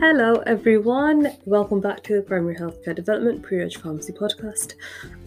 Hello, 0.00 0.34
everyone. 0.46 1.26
Welcome 1.44 1.80
back 1.80 2.04
to 2.04 2.14
the 2.14 2.22
Primary 2.22 2.54
Healthcare 2.54 2.94
Development 2.94 3.42
Pre-Reg 3.42 3.76
Pharmacy 3.78 4.12
Podcast. 4.12 4.74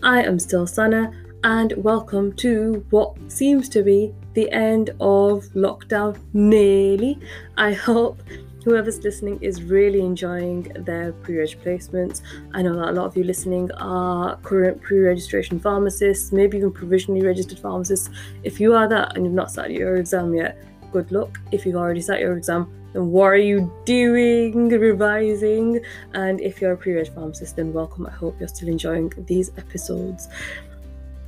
I 0.02 0.24
am 0.24 0.40
still 0.40 0.66
Sana, 0.66 1.12
and 1.44 1.74
welcome 1.76 2.32
to 2.38 2.86
what 2.90 3.18
seems 3.30 3.68
to 3.68 3.84
be 3.84 4.14
the 4.34 4.50
end 4.52 4.92
of 5.02 5.44
lockdown. 5.56 6.18
Nearly. 6.32 7.20
I 7.58 7.74
hope 7.74 8.24
whoever's 8.64 9.04
listening 9.04 9.40
is 9.42 9.62
really 9.62 10.00
enjoying 10.00 10.72
their 10.86 11.12
pre-reg 11.12 11.58
placements. 11.62 12.22
I 12.54 12.62
know 12.62 12.74
that 12.78 12.92
a 12.92 12.94
lot 12.94 13.08
of 13.08 13.18
you 13.18 13.26
listening 13.26 13.70
are 13.74 14.38
current 14.38 14.82
pre-registration 14.82 15.60
pharmacists, 15.60 16.32
maybe 16.32 16.60
even 16.60 16.72
provisionally 16.72 17.24
registered 17.24 17.60
pharmacists. 17.60 18.10
If 18.44 18.62
you 18.62 18.74
are 18.74 18.88
that 18.88 19.18
and 19.18 19.26
you've 19.26 19.34
not 19.34 19.52
started 19.52 19.76
your 19.76 19.98
exam 19.98 20.34
yet, 20.34 20.64
good 20.94 21.12
luck. 21.12 21.42
If 21.52 21.66
you've 21.66 21.76
already 21.76 22.00
sat 22.00 22.22
your 22.22 22.38
exam, 22.38 22.74
what 22.94 23.28
are 23.28 23.38
you 23.38 23.72
doing 23.86 24.70
revising? 24.70 25.82
And 26.14 26.42
if 26.42 26.62
you're 26.62 26.74
a 26.74 26.78
pre-reg 26.78 27.14
pharmacist, 27.14 27.56
then 27.56 27.72
welcome. 27.74 28.06
I 28.06 28.12
hope 28.12 28.36
you're 28.40 28.50
still 28.50 28.68
enjoying 28.68 29.14
these 29.28 29.52
episodes. 29.58 30.28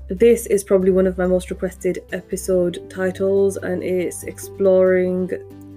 This 0.09 0.45
is 0.48 0.63
probably 0.63 0.91
one 0.91 1.07
of 1.07 1.18
my 1.18 1.26
most 1.26 1.49
requested 1.49 1.99
episode 2.12 2.90
titles, 2.90 3.57
and 3.57 3.81
it's 3.81 4.23
exploring 4.23 5.31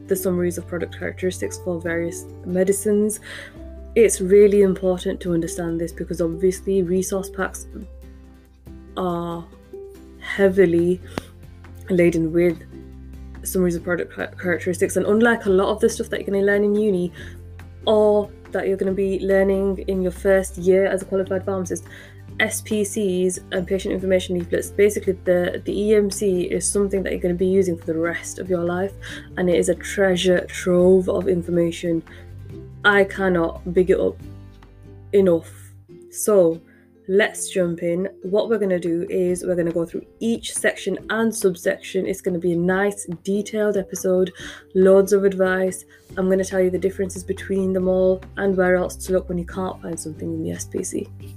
the 0.08 0.16
summaries 0.16 0.58
of 0.58 0.66
product 0.66 0.98
characteristics 0.98 1.58
for 1.58 1.80
various 1.80 2.24
medicines. 2.44 3.20
It's 3.94 4.20
really 4.20 4.62
important 4.62 5.20
to 5.20 5.32
understand 5.32 5.80
this 5.80 5.92
because 5.92 6.20
obviously 6.20 6.82
resource 6.82 7.30
packs 7.30 7.66
are 8.96 9.46
heavily 10.20 11.00
laden 11.88 12.32
with 12.32 12.60
summaries 13.46 13.77
of 13.77 13.84
product 13.84 14.12
characteristics, 14.12 14.96
and 14.96 15.06
unlike 15.06 15.46
a 15.46 15.50
lot 15.50 15.68
of 15.68 15.80
the 15.80 15.88
stuff 15.88 16.09
that 16.10 16.20
you're 16.20 16.27
going 16.27 16.41
to 16.41 16.47
learn 16.47 16.64
in 16.64 16.75
uni 16.75 17.12
or 17.86 18.30
that 18.52 18.69
you're 18.69 18.77
going 18.77 18.92
to 18.92 18.97
be 18.97 19.20
learning 19.20 19.78
in 19.89 20.02
your 20.02 20.12
first 20.12 20.56
year 20.58 20.86
as 20.86 21.02
a 21.02 21.05
qualified 21.05 21.44
pharmacist, 21.44 21.84
SPCs 22.39 23.39
and 23.52 23.67
patient 23.67 23.94
information 23.94 24.39
leaflets, 24.39 24.70
basically 24.70 25.14
the, 25.24 25.62
the 25.64 25.72
EMC 25.72 26.50
is 26.50 26.69
something 26.69 27.02
that 27.02 27.12
you're 27.12 27.20
going 27.20 27.34
to 27.34 27.39
be 27.39 27.47
using 27.47 27.77
for 27.77 27.86
the 27.86 27.98
rest 27.98 28.39
of 28.39 28.50
your 28.50 28.62
life 28.62 28.92
and 29.36 29.48
it 29.48 29.56
is 29.56 29.69
a 29.69 29.74
treasure 29.74 30.44
trove 30.47 31.08
of 31.08 31.28
information. 31.28 32.02
I 32.84 33.05
cannot 33.05 33.72
big 33.72 33.91
it 33.91 33.98
up 33.98 34.17
enough. 35.12 35.50
So 36.11 36.61
let's 37.08 37.50
jump 37.50 37.82
in. 37.82 38.08
What 38.22 38.48
we're 38.48 38.58
going 38.58 38.70
to 38.70 38.80
do 38.80 39.06
is 39.08 39.44
we're 39.44 39.54
going 39.54 39.66
to 39.66 39.72
go 39.72 39.86
through 39.86 40.06
each 40.20 40.54
section 40.54 40.98
and 41.10 41.34
subsection. 41.34 42.06
It's 42.06 42.20
going 42.20 42.34
to 42.34 42.40
be 42.40 42.52
a 42.52 42.56
nice 42.56 43.06
detailed 43.22 43.76
episode, 43.76 44.32
loads 44.74 45.12
of 45.12 45.24
advice. 45.24 45.84
I'm 46.16 46.27
going 46.27 46.38
to 46.38 46.44
tell 46.44 46.60
you 46.60 46.70
the 46.70 46.78
differences 46.78 47.24
between 47.24 47.72
them 47.72 47.88
all 47.88 48.22
and 48.36 48.56
where 48.56 48.77
else 48.77 48.96
to 49.06 49.12
look 49.12 49.28
when 49.28 49.38
you 49.38 49.46
can't 49.46 49.80
find 49.82 49.98
something 49.98 50.32
in 50.32 50.42
the 50.42 50.50
SPC. 50.50 51.36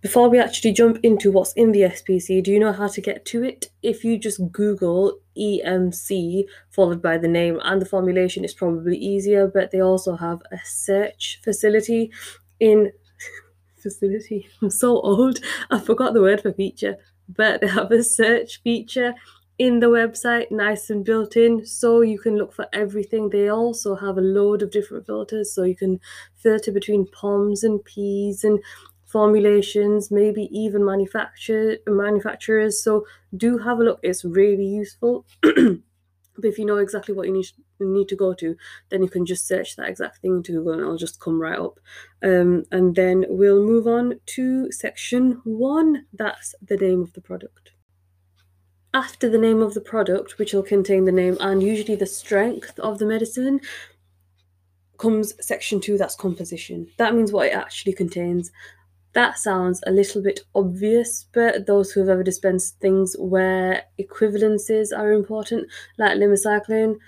Before 0.00 0.28
we 0.28 0.38
actually 0.38 0.72
jump 0.72 0.98
into 1.02 1.32
what's 1.32 1.52
in 1.54 1.72
the 1.72 1.82
SPC, 1.82 2.40
do 2.42 2.52
you 2.52 2.60
know 2.60 2.72
how 2.72 2.86
to 2.86 3.00
get 3.00 3.24
to 3.26 3.42
it? 3.42 3.70
If 3.82 4.04
you 4.04 4.16
just 4.16 4.52
Google 4.52 5.18
EMC 5.36 6.44
followed 6.70 7.02
by 7.02 7.18
the 7.18 7.26
name 7.26 7.58
and 7.64 7.82
the 7.82 7.86
formulation, 7.86 8.44
it's 8.44 8.54
probably 8.54 8.96
easier, 8.96 9.48
but 9.48 9.72
they 9.72 9.80
also 9.80 10.14
have 10.16 10.40
a 10.52 10.58
search 10.64 11.40
facility 11.42 12.12
in 12.60 12.92
facility. 13.76 14.48
I'm 14.62 14.70
so 14.70 15.00
old, 15.00 15.40
I 15.68 15.80
forgot 15.80 16.14
the 16.14 16.22
word 16.22 16.42
for 16.42 16.52
feature, 16.52 16.96
but 17.28 17.60
they 17.60 17.66
have 17.66 17.90
a 17.90 18.04
search 18.04 18.62
feature 18.62 19.14
in 19.58 19.80
the 19.80 19.88
website, 19.88 20.52
nice 20.52 20.88
and 20.88 21.04
built 21.04 21.36
in, 21.36 21.66
so 21.66 22.00
you 22.00 22.20
can 22.20 22.36
look 22.36 22.52
for 22.52 22.66
everything. 22.72 23.30
They 23.30 23.48
also 23.48 23.96
have 23.96 24.16
a 24.16 24.20
load 24.20 24.62
of 24.62 24.70
different 24.70 25.06
filters, 25.06 25.52
so 25.52 25.64
you 25.64 25.74
can 25.74 25.98
filter 26.36 26.70
between 26.70 27.06
POMs 27.06 27.64
and 27.64 27.84
Ps 27.84 28.44
and 28.44 28.60
formulations, 29.08 30.10
maybe 30.10 30.48
even 30.52 30.84
manufacture 30.84 31.78
manufacturers. 31.86 32.82
So 32.82 33.06
do 33.36 33.58
have 33.58 33.80
a 33.80 33.84
look. 33.84 34.00
It's 34.02 34.24
really 34.24 34.66
useful. 34.66 35.26
but 35.42 36.44
if 36.44 36.58
you 36.58 36.66
know 36.66 36.76
exactly 36.76 37.14
what 37.14 37.26
you 37.26 37.32
need 37.32 37.48
need 37.80 38.08
to 38.08 38.16
go 38.16 38.34
to, 38.34 38.56
then 38.90 39.02
you 39.02 39.08
can 39.08 39.24
just 39.24 39.46
search 39.46 39.76
that 39.76 39.88
exact 39.88 40.18
thing 40.18 40.36
into 40.36 40.52
Google 40.52 40.72
and 40.72 40.82
it'll 40.82 40.96
just 40.96 41.20
come 41.20 41.40
right 41.40 41.58
up. 41.58 41.78
Um, 42.22 42.64
and 42.72 42.94
then 42.94 43.24
we'll 43.28 43.64
move 43.64 43.86
on 43.86 44.20
to 44.26 44.70
section 44.72 45.40
one. 45.44 46.06
That's 46.12 46.54
the 46.60 46.76
name 46.76 47.02
of 47.02 47.12
the 47.12 47.20
product. 47.20 47.70
After 48.92 49.28
the 49.28 49.38
name 49.38 49.62
of 49.62 49.74
the 49.74 49.80
product, 49.80 50.38
which 50.38 50.52
will 50.52 50.64
contain 50.64 51.04
the 51.04 51.12
name 51.12 51.36
and 51.40 51.62
usually 51.62 51.94
the 51.94 52.06
strength 52.06 52.78
of 52.80 52.98
the 52.98 53.06
medicine, 53.06 53.60
comes 54.98 55.32
section 55.40 55.80
two 55.80 55.96
that's 55.96 56.16
composition. 56.16 56.88
That 56.98 57.14
means 57.14 57.32
what 57.32 57.46
it 57.46 57.54
actually 57.54 57.92
contains. 57.92 58.50
That 59.18 59.36
sounds 59.36 59.82
a 59.84 59.90
little 59.90 60.22
bit 60.22 60.42
obvious, 60.54 61.26
but 61.32 61.66
those 61.66 61.90
who 61.90 61.98
have 61.98 62.08
ever 62.08 62.22
dispensed 62.22 62.78
things 62.78 63.16
where 63.18 63.82
equivalences 63.98 64.96
are 64.96 65.10
important, 65.10 65.66
like 65.98 66.16
lymecycline, 66.18 66.98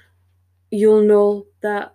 you'll 0.73 1.03
know 1.03 1.47
that 1.61 1.95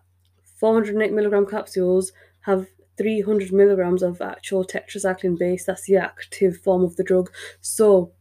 408 0.56 1.12
milligram 1.12 1.46
capsules 1.46 2.14
have 2.44 2.66
300 2.98 3.52
milligrams 3.52 4.02
of 4.02 4.22
actual 4.22 4.64
tetracycline 4.64 5.38
base. 5.38 5.66
That's 5.66 5.84
the 5.84 5.98
active 5.98 6.62
form 6.62 6.86
of 6.86 6.96
the 6.96 7.03
drug. 7.03 7.30
So 7.59 8.14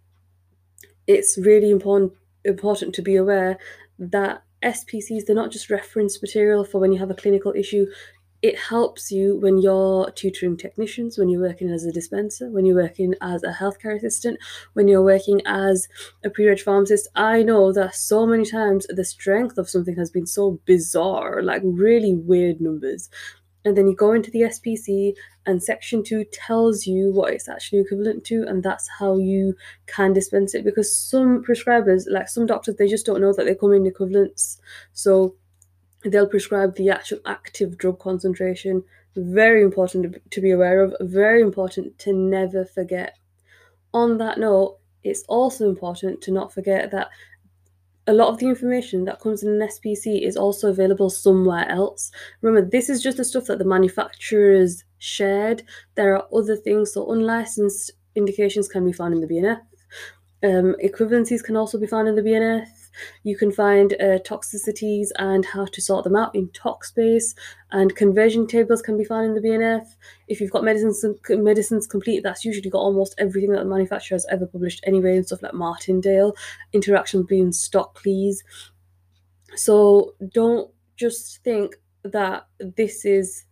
it's 1.06 1.38
really 1.38 1.70
important 1.70 2.14
important 2.44 2.92
to 2.96 3.02
be 3.02 3.14
aware 3.14 3.56
that 4.00 4.42
SPCs 4.64 5.26
they're 5.26 5.36
not 5.36 5.52
just 5.52 5.70
reference 5.70 6.20
material 6.20 6.64
for 6.64 6.80
when 6.80 6.92
you 6.92 6.98
have 6.98 7.12
a 7.12 7.14
clinical 7.22 7.52
issue 7.54 7.86
it 8.44 8.58
helps 8.58 9.10
you 9.10 9.36
when 9.38 9.56
you're 9.56 10.10
tutoring 10.10 10.54
technicians, 10.54 11.16
when 11.16 11.30
you're 11.30 11.40
working 11.40 11.70
as 11.70 11.86
a 11.86 11.90
dispenser, 11.90 12.50
when 12.50 12.66
you're 12.66 12.76
working 12.76 13.14
as 13.22 13.42
a 13.42 13.50
healthcare 13.50 13.96
assistant, 13.96 14.38
when 14.74 14.86
you're 14.86 15.02
working 15.02 15.40
as 15.46 15.88
a 16.22 16.28
pre-reg 16.28 16.60
pharmacist. 16.60 17.08
I 17.14 17.42
know 17.42 17.72
that 17.72 17.94
so 17.94 18.26
many 18.26 18.44
times 18.44 18.86
the 18.90 19.02
strength 19.02 19.56
of 19.56 19.70
something 19.70 19.96
has 19.96 20.10
been 20.10 20.26
so 20.26 20.60
bizarre, 20.66 21.42
like 21.42 21.62
really 21.64 22.14
weird 22.14 22.60
numbers. 22.60 23.08
And 23.64 23.78
then 23.78 23.88
you 23.88 23.96
go 23.96 24.12
into 24.12 24.30
the 24.30 24.42
SPC, 24.42 25.14
and 25.46 25.62
section 25.62 26.04
two 26.04 26.24
tells 26.30 26.86
you 26.86 27.12
what 27.12 27.32
it's 27.32 27.48
actually 27.48 27.78
equivalent 27.80 28.24
to, 28.24 28.44
and 28.46 28.62
that's 28.62 28.86
how 28.98 29.16
you 29.16 29.54
can 29.86 30.12
dispense 30.12 30.54
it. 30.54 30.66
Because 30.66 30.94
some 30.94 31.42
prescribers, 31.42 32.04
like 32.10 32.28
some 32.28 32.44
doctors, 32.44 32.76
they 32.76 32.88
just 32.88 33.06
don't 33.06 33.22
know 33.22 33.32
that 33.32 33.46
they 33.46 33.54
come 33.54 33.72
in 33.72 33.86
equivalents. 33.86 34.60
So 34.92 35.34
they'll 36.04 36.28
prescribe 36.28 36.76
the 36.76 36.90
actual 36.90 37.18
active 37.26 37.78
drug 37.78 37.98
concentration. 37.98 38.82
Very 39.16 39.62
important 39.62 40.16
to 40.30 40.40
be 40.40 40.50
aware 40.50 40.82
of, 40.82 40.94
very 41.00 41.40
important 41.40 41.98
to 42.00 42.12
never 42.12 42.64
forget. 42.64 43.16
On 43.92 44.18
that 44.18 44.38
note, 44.38 44.78
it's 45.02 45.22
also 45.28 45.68
important 45.68 46.20
to 46.22 46.32
not 46.32 46.52
forget 46.52 46.90
that 46.90 47.08
a 48.06 48.12
lot 48.12 48.28
of 48.28 48.38
the 48.38 48.48
information 48.48 49.04
that 49.04 49.20
comes 49.20 49.42
in 49.42 49.50
an 49.50 49.68
SPC 49.68 50.22
is 50.22 50.36
also 50.36 50.68
available 50.68 51.08
somewhere 51.08 51.68
else. 51.70 52.10
Remember, 52.42 52.68
this 52.68 52.90
is 52.90 53.02
just 53.02 53.16
the 53.16 53.24
stuff 53.24 53.46
that 53.46 53.58
the 53.58 53.64
manufacturers 53.64 54.84
shared. 54.98 55.62
There 55.94 56.14
are 56.16 56.28
other 56.34 56.56
things, 56.56 56.92
so 56.92 57.10
unlicensed 57.10 57.92
indications 58.14 58.68
can 58.68 58.84
be 58.84 58.92
found 58.92 59.14
in 59.14 59.20
the 59.20 59.26
BNF. 59.26 59.60
Um, 60.42 60.76
equivalencies 60.84 61.42
can 61.42 61.56
also 61.56 61.78
be 61.78 61.86
found 61.86 62.08
in 62.08 62.14
the 62.14 62.22
BNF. 62.22 62.83
You 63.22 63.36
can 63.36 63.50
find 63.52 63.94
uh, 63.94 64.18
toxicities 64.20 65.08
and 65.16 65.44
how 65.44 65.66
to 65.66 65.80
sort 65.80 66.04
them 66.04 66.16
out 66.16 66.34
in 66.34 66.48
ToxBase, 66.48 67.34
and 67.72 67.94
conversion 67.94 68.46
tables 68.46 68.82
can 68.82 68.96
be 68.96 69.04
found 69.04 69.26
in 69.26 69.34
the 69.34 69.40
BNF. 69.40 69.86
If 70.28 70.40
you've 70.40 70.50
got 70.50 70.64
medicines 70.64 71.04
medicines 71.28 71.86
complete, 71.86 72.22
that's 72.22 72.44
usually 72.44 72.70
got 72.70 72.78
almost 72.78 73.14
everything 73.18 73.52
that 73.52 73.60
the 73.60 73.64
manufacturer 73.64 74.16
has 74.16 74.26
ever 74.30 74.46
published 74.46 74.82
anyway, 74.86 75.16
and 75.16 75.26
stuff 75.26 75.42
like 75.42 75.54
Martindale, 75.54 76.34
interaction 76.72 77.22
between 77.22 77.52
Stockley's. 77.52 78.42
So 79.56 80.14
don't 80.32 80.70
just 80.96 81.42
think 81.42 81.76
that 82.02 82.46
this 82.58 83.04
is 83.04 83.44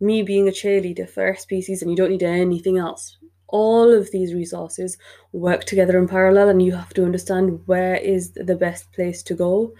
me 0.00 0.22
being 0.22 0.48
a 0.48 0.52
cheerleader 0.52 1.08
for 1.08 1.32
SPCs 1.32 1.82
and 1.82 1.90
you 1.90 1.96
don't 1.96 2.10
need 2.10 2.22
anything 2.22 2.78
else 2.78 3.18
all 3.50 3.92
of 3.92 4.10
these 4.10 4.34
resources 4.34 4.96
work 5.32 5.64
together 5.64 5.98
in 5.98 6.08
parallel 6.08 6.48
and 6.48 6.62
you 6.62 6.72
have 6.72 6.94
to 6.94 7.04
understand 7.04 7.60
where 7.66 7.96
is 7.96 8.32
the 8.32 8.56
best 8.56 8.90
place 8.92 9.22
to 9.22 9.34
go 9.34 9.72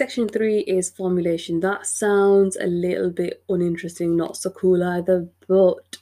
Section 0.00 0.28
3 0.28 0.60
is 0.60 0.88
formulation. 0.88 1.60
That 1.60 1.84
sounds 1.84 2.56
a 2.56 2.66
little 2.66 3.10
bit 3.10 3.42
uninteresting, 3.50 4.16
not 4.16 4.34
so 4.34 4.48
cool 4.48 4.82
either, 4.82 5.28
but 5.46 5.98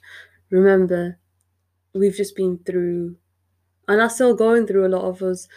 remember, 0.49 1.19
we've 1.93 2.15
just 2.15 2.33
been 2.33 2.59
through, 2.59 3.17
and 3.89 3.99
are 3.99 4.09
still 4.09 4.35
going 4.35 4.67
through 4.67 4.85
a 4.85 4.95
lot 4.95 5.03
of 5.03 5.21
us, 5.21 5.49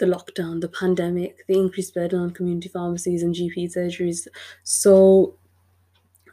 the 0.00 0.06
lockdown, 0.06 0.60
the 0.60 0.68
pandemic, 0.68 1.46
the 1.46 1.58
increased 1.58 1.94
burden 1.94 2.18
on 2.18 2.30
community 2.30 2.68
pharmacies 2.68 3.22
and 3.22 3.34
GP 3.34 3.76
surgeries. 3.76 4.26
So 4.64 5.36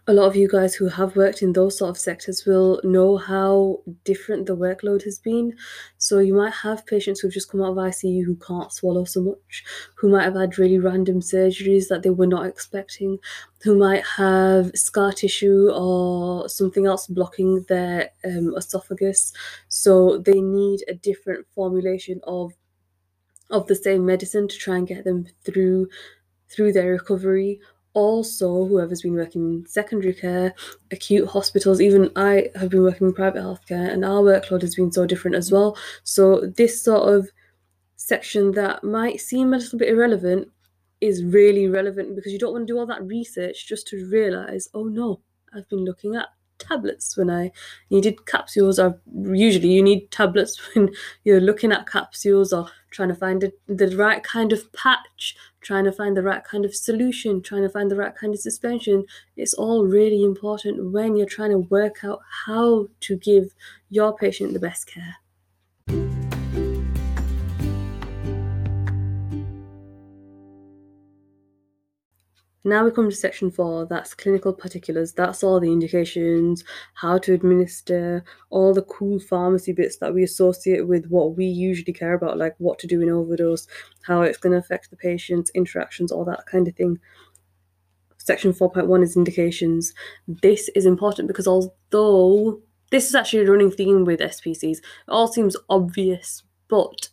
a 0.09 0.13
lot 0.13 0.25
of 0.25 0.37
you 0.37 0.47
guys 0.47 0.73
who 0.73 0.87
have 0.87 1.17
worked 1.17 1.41
in 1.41 1.51
those 1.51 1.77
sort 1.77 1.89
of 1.89 1.97
sectors 1.97 2.45
will 2.45 2.79
know 2.85 3.17
how 3.17 3.81
different 4.05 4.45
the 4.45 4.55
workload 4.55 5.03
has 5.03 5.19
been. 5.19 5.53
So 5.97 6.19
you 6.19 6.33
might 6.33 6.53
have 6.53 6.87
patients 6.87 7.19
who've 7.19 7.33
just 7.33 7.51
come 7.51 7.61
out 7.61 7.71
of 7.71 7.77
ICU 7.77 8.23
who 8.23 8.37
can't 8.37 8.71
swallow 8.71 9.03
so 9.03 9.21
much, 9.21 9.65
who 9.95 10.07
might 10.07 10.23
have 10.23 10.35
had 10.35 10.57
really 10.57 10.79
random 10.79 11.19
surgeries 11.19 11.89
that 11.89 12.03
they 12.03 12.09
were 12.09 12.25
not 12.25 12.45
expecting, 12.45 13.19
who 13.63 13.77
might 13.77 14.05
have 14.15 14.71
scar 14.75 15.11
tissue 15.11 15.69
or 15.73 16.47
something 16.47 16.85
else 16.85 17.07
blocking 17.07 17.65
their 17.67 18.11
um, 18.23 18.55
esophagus. 18.55 19.33
So 19.67 20.19
they 20.19 20.39
need 20.39 20.85
a 20.87 20.93
different 20.93 21.45
formulation 21.53 22.21
of 22.23 22.53
of 23.49 23.67
the 23.67 23.75
same 23.75 24.05
medicine 24.05 24.47
to 24.47 24.57
try 24.57 24.77
and 24.77 24.87
get 24.87 25.03
them 25.03 25.25
through 25.43 25.87
through 26.49 26.71
their 26.71 26.91
recovery 26.91 27.59
also 27.97 28.67
whoever's 28.67 29.01
been 29.01 29.15
working 29.15 29.41
in 29.41 29.65
secondary 29.65 30.13
care, 30.13 30.53
acute 30.91 31.27
hospitals, 31.27 31.81
even 31.81 32.11
I 32.15 32.49
have 32.55 32.69
been 32.69 32.83
working 32.83 33.07
in 33.07 33.13
private 33.13 33.41
healthcare 33.41 33.91
and 33.91 34.05
our 34.05 34.21
workload 34.21 34.61
has 34.61 34.75
been 34.75 34.91
so 34.91 35.07
different 35.07 35.35
as 35.35 35.51
well. 35.51 35.75
So 36.03 36.41
this 36.41 36.79
sort 36.79 37.11
of 37.11 37.31
section 37.95 38.51
that 38.51 38.83
might 38.83 39.19
seem 39.19 39.51
a 39.51 39.57
little 39.57 39.79
bit 39.79 39.89
irrelevant 39.89 40.49
is 41.01 41.23
really 41.23 41.67
relevant 41.67 42.15
because 42.15 42.31
you 42.31 42.37
don't 42.37 42.53
want 42.53 42.67
to 42.67 42.73
do 42.73 42.77
all 42.77 42.85
that 42.85 43.03
research 43.03 43.67
just 43.67 43.87
to 43.87 44.07
realize, 44.11 44.69
oh 44.75 44.83
no, 44.83 45.21
I've 45.55 45.67
been 45.67 45.83
looking 45.83 46.15
at 46.15 46.27
tablets 46.59 47.17
when 47.17 47.31
I 47.31 47.51
needed 47.89 48.27
capsules. 48.27 48.77
Or 48.77 48.99
usually 49.15 49.69
you 49.69 49.81
need 49.81 50.11
tablets 50.11 50.59
when 50.75 50.91
you're 51.23 51.41
looking 51.41 51.71
at 51.71 51.89
capsules 51.89 52.53
or 52.53 52.69
trying 52.97 53.09
to 53.09 53.15
find 53.15 53.43
a, 53.43 53.51
the 53.67 53.95
right 53.95 54.23
kind 54.23 54.51
of 54.51 54.73
patch, 54.73 55.37
trying 55.61 55.83
to 55.83 55.91
find 55.91 56.17
the 56.17 56.23
right 56.23 56.43
kind 56.43 56.65
of 56.65 56.75
solution, 56.75 57.43
trying 57.43 57.61
to 57.61 57.69
find 57.69 57.91
the 57.91 57.95
right 57.95 58.15
kind 58.15 58.33
of 58.33 58.39
suspension. 58.39 59.05
It's 59.35 59.53
all 59.53 59.85
really 59.85 60.23
important 60.23 60.91
when 60.91 61.15
you're 61.15 61.27
trying 61.27 61.51
to 61.51 61.59
work 61.59 62.03
out 62.03 62.21
how 62.45 62.87
to 63.01 63.15
give 63.15 63.53
your 63.91 64.17
patient 64.17 64.53
the 64.53 64.59
best 64.59 64.87
care. 64.87 65.17
Now 72.67 72.83
we 72.83 72.91
come 72.91 73.09
to 73.09 73.15
section 73.15 73.49
four, 73.49 73.85
that's 73.85 74.13
clinical 74.13 74.51
particulars. 74.51 75.13
That's 75.13 75.41
all 75.41 75.61
the 75.61 75.71
indications, 75.71 76.65
how 76.95 77.17
to 77.19 77.33
administer, 77.33 78.25
all 78.49 78.73
the 78.73 78.81
cool 78.81 79.21
pharmacy 79.21 79.71
bits 79.71 79.95
that 79.99 80.13
we 80.13 80.21
associate 80.21 80.85
with 80.85 81.05
what 81.05 81.37
we 81.37 81.45
usually 81.45 81.93
care 81.93 82.13
about, 82.13 82.37
like 82.37 82.55
what 82.57 82.77
to 82.79 82.87
do 82.87 82.99
in 82.99 83.09
overdose, 83.09 83.67
how 84.01 84.21
it's 84.21 84.37
going 84.37 84.51
to 84.51 84.59
affect 84.59 84.89
the 84.89 84.97
patient's 84.97 85.49
interactions, 85.51 86.11
all 86.11 86.25
that 86.25 86.45
kind 86.45 86.67
of 86.67 86.75
thing. 86.75 86.99
Section 88.17 88.51
4.1 88.51 89.01
is 89.01 89.15
indications. 89.15 89.93
This 90.27 90.69
is 90.75 90.85
important 90.85 91.29
because 91.29 91.47
although 91.47 92.59
this 92.91 93.07
is 93.07 93.15
actually 93.15 93.45
a 93.45 93.49
running 93.49 93.71
theme 93.71 94.03
with 94.03 94.19
SPCs, 94.19 94.79
it 94.79 94.83
all 95.07 95.29
seems 95.29 95.55
obvious, 95.69 96.43
but 96.67 97.11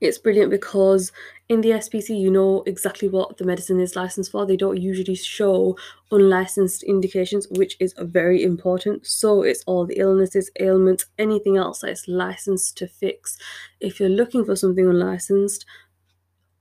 it's 0.00 0.18
brilliant 0.18 0.52
because 0.52 1.10
in 1.48 1.62
the 1.62 1.70
SPC, 1.70 2.18
you 2.18 2.30
know 2.30 2.62
exactly 2.66 3.08
what 3.08 3.38
the 3.38 3.44
medicine 3.44 3.80
is 3.80 3.96
licensed 3.96 4.30
for. 4.30 4.44
They 4.44 4.56
don't 4.56 4.80
usually 4.80 5.14
show 5.14 5.78
unlicensed 6.10 6.82
indications, 6.82 7.46
which 7.50 7.76
is 7.80 7.94
very 7.98 8.42
important. 8.42 9.06
So 9.06 9.42
it's 9.42 9.64
all 9.66 9.86
the 9.86 9.98
illnesses, 9.98 10.50
ailments, 10.60 11.06
anything 11.18 11.56
else 11.56 11.80
that 11.80 11.90
is 11.90 12.06
licensed 12.06 12.76
to 12.78 12.86
fix. 12.86 13.38
If 13.80 13.98
you're 13.98 14.10
looking 14.10 14.44
for 14.44 14.56
something 14.56 14.86
unlicensed, 14.86 15.64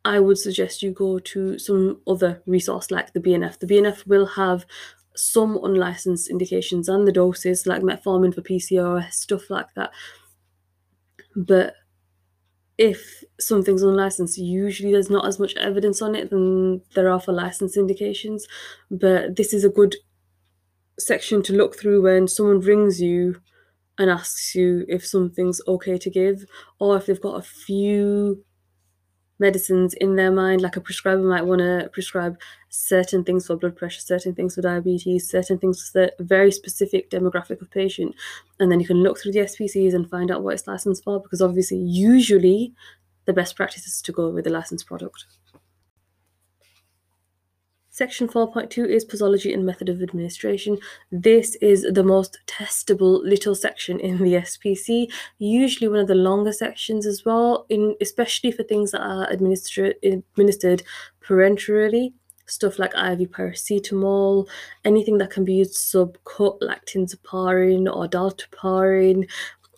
I 0.05 0.21
would 0.21 0.37
suggest 0.37 0.81
you 0.81 0.91
go 0.91 1.19
to 1.19 1.59
some 1.59 1.99
other 2.07 2.41
resource 2.45 2.89
like 2.89 3.11
the 3.11 3.19
BNF. 3.19 3.59
The 3.59 3.67
BNF 3.67 4.07
will 4.07 4.25
have 4.25 4.65
some 5.17 5.59
unlicensed 5.61 6.29
indications 6.29 6.87
and 6.87 7.05
the 7.05 7.11
doses 7.11 7.67
like 7.67 7.81
metformin 7.81 8.33
for 8.33 8.41
PCOS, 8.41 9.11
stuff 9.11 9.49
like 9.49 9.73
that. 9.75 9.91
But 11.35 11.73
if 12.77 13.24
something's 13.39 13.81
unlicensed, 13.81 14.38
usually 14.38 14.91
there's 14.91 15.09
not 15.09 15.25
as 15.25 15.39
much 15.39 15.56
evidence 15.56 16.01
on 16.01 16.15
it 16.15 16.29
than 16.29 16.81
there 16.95 17.09
are 17.09 17.19
for 17.19 17.33
license 17.33 17.75
indications. 17.75 18.47
But 18.91 19.35
this 19.35 19.53
is 19.53 19.63
a 19.63 19.69
good 19.69 19.95
section 21.00 21.41
to 21.44 21.53
look 21.53 21.79
through 21.79 22.03
when 22.03 22.27
someone 22.27 22.59
rings 22.59 23.01
you 23.01 23.41
and 23.97 24.09
asks 24.09 24.53
you 24.53 24.85
if 24.88 25.06
something's 25.06 25.62
okay 25.68 25.97
to 25.97 26.09
give, 26.09 26.45
or 26.79 26.97
if 26.97 27.07
they've 27.07 27.21
got 27.21 27.39
a 27.39 27.41
few 27.41 28.44
medicines 29.39 29.93
in 29.93 30.15
their 30.15 30.31
mind. 30.31 30.61
Like 30.61 30.75
a 30.75 30.81
prescriber 30.81 31.21
might 31.21 31.45
want 31.45 31.59
to 31.59 31.89
prescribe 31.91 32.37
certain 32.69 33.23
things 33.23 33.47
for 33.47 33.55
blood 33.55 33.75
pressure, 33.75 34.01
certain 34.01 34.35
things 34.35 34.55
for 34.55 34.61
diabetes, 34.61 35.29
certain 35.29 35.57
things 35.57 35.89
for 35.89 36.09
a 36.19 36.23
very 36.23 36.51
specific 36.51 37.09
demographic 37.09 37.61
of 37.61 37.71
patient. 37.71 38.15
And 38.59 38.71
then 38.71 38.79
you 38.79 38.87
can 38.87 39.03
look 39.03 39.19
through 39.19 39.33
the 39.33 39.39
SPCs 39.39 39.93
and 39.93 40.09
find 40.09 40.31
out 40.31 40.43
what 40.43 40.53
it's 40.53 40.67
licensed 40.67 41.03
for 41.03 41.21
because 41.21 41.41
obviously, 41.41 41.77
usually, 41.77 42.73
the 43.25 43.33
best 43.33 43.55
practice 43.55 43.85
is 43.85 44.01
to 44.01 44.11
go 44.11 44.29
with 44.29 44.47
a 44.47 44.49
licensed 44.49 44.87
product. 44.87 45.25
Section 47.97 48.27
4.2 48.27 48.88
is 48.88 49.03
posology 49.03 49.51
and 49.51 49.65
method 49.65 49.89
of 49.89 50.03
administration. 50.03 50.77
This 51.11 51.55
is 51.55 51.81
the 51.81 52.03
most 52.03 52.38
testable 52.45 53.23
little 53.23 53.55
section 53.55 53.99
in 53.99 54.19
the 54.19 54.35
SPC, 54.35 55.11
usually 55.39 55.88
one 55.88 56.01
of 56.01 56.07
the 56.07 56.13
longer 56.13 56.53
sections 56.53 57.07
as 57.07 57.25
well, 57.25 57.65
in 57.69 57.95
especially 57.99 58.51
for 58.51 58.61
things 58.61 58.91
that 58.91 59.01
are 59.01 59.27
administered 59.31 59.95
administered 60.03 60.83
parenterally. 61.27 62.13
Stuff 62.45 62.77
like 62.77 62.91
IV 62.91 63.31
paracetamol, 63.31 64.47
anything 64.85 65.17
that 65.17 65.31
can 65.31 65.44
be 65.44 65.55
used 65.55 65.73
subcut 65.73 66.59
like 66.61 66.85
tinzaparin 66.85 67.91
or 67.91 68.07
dalteparin, 68.07 69.27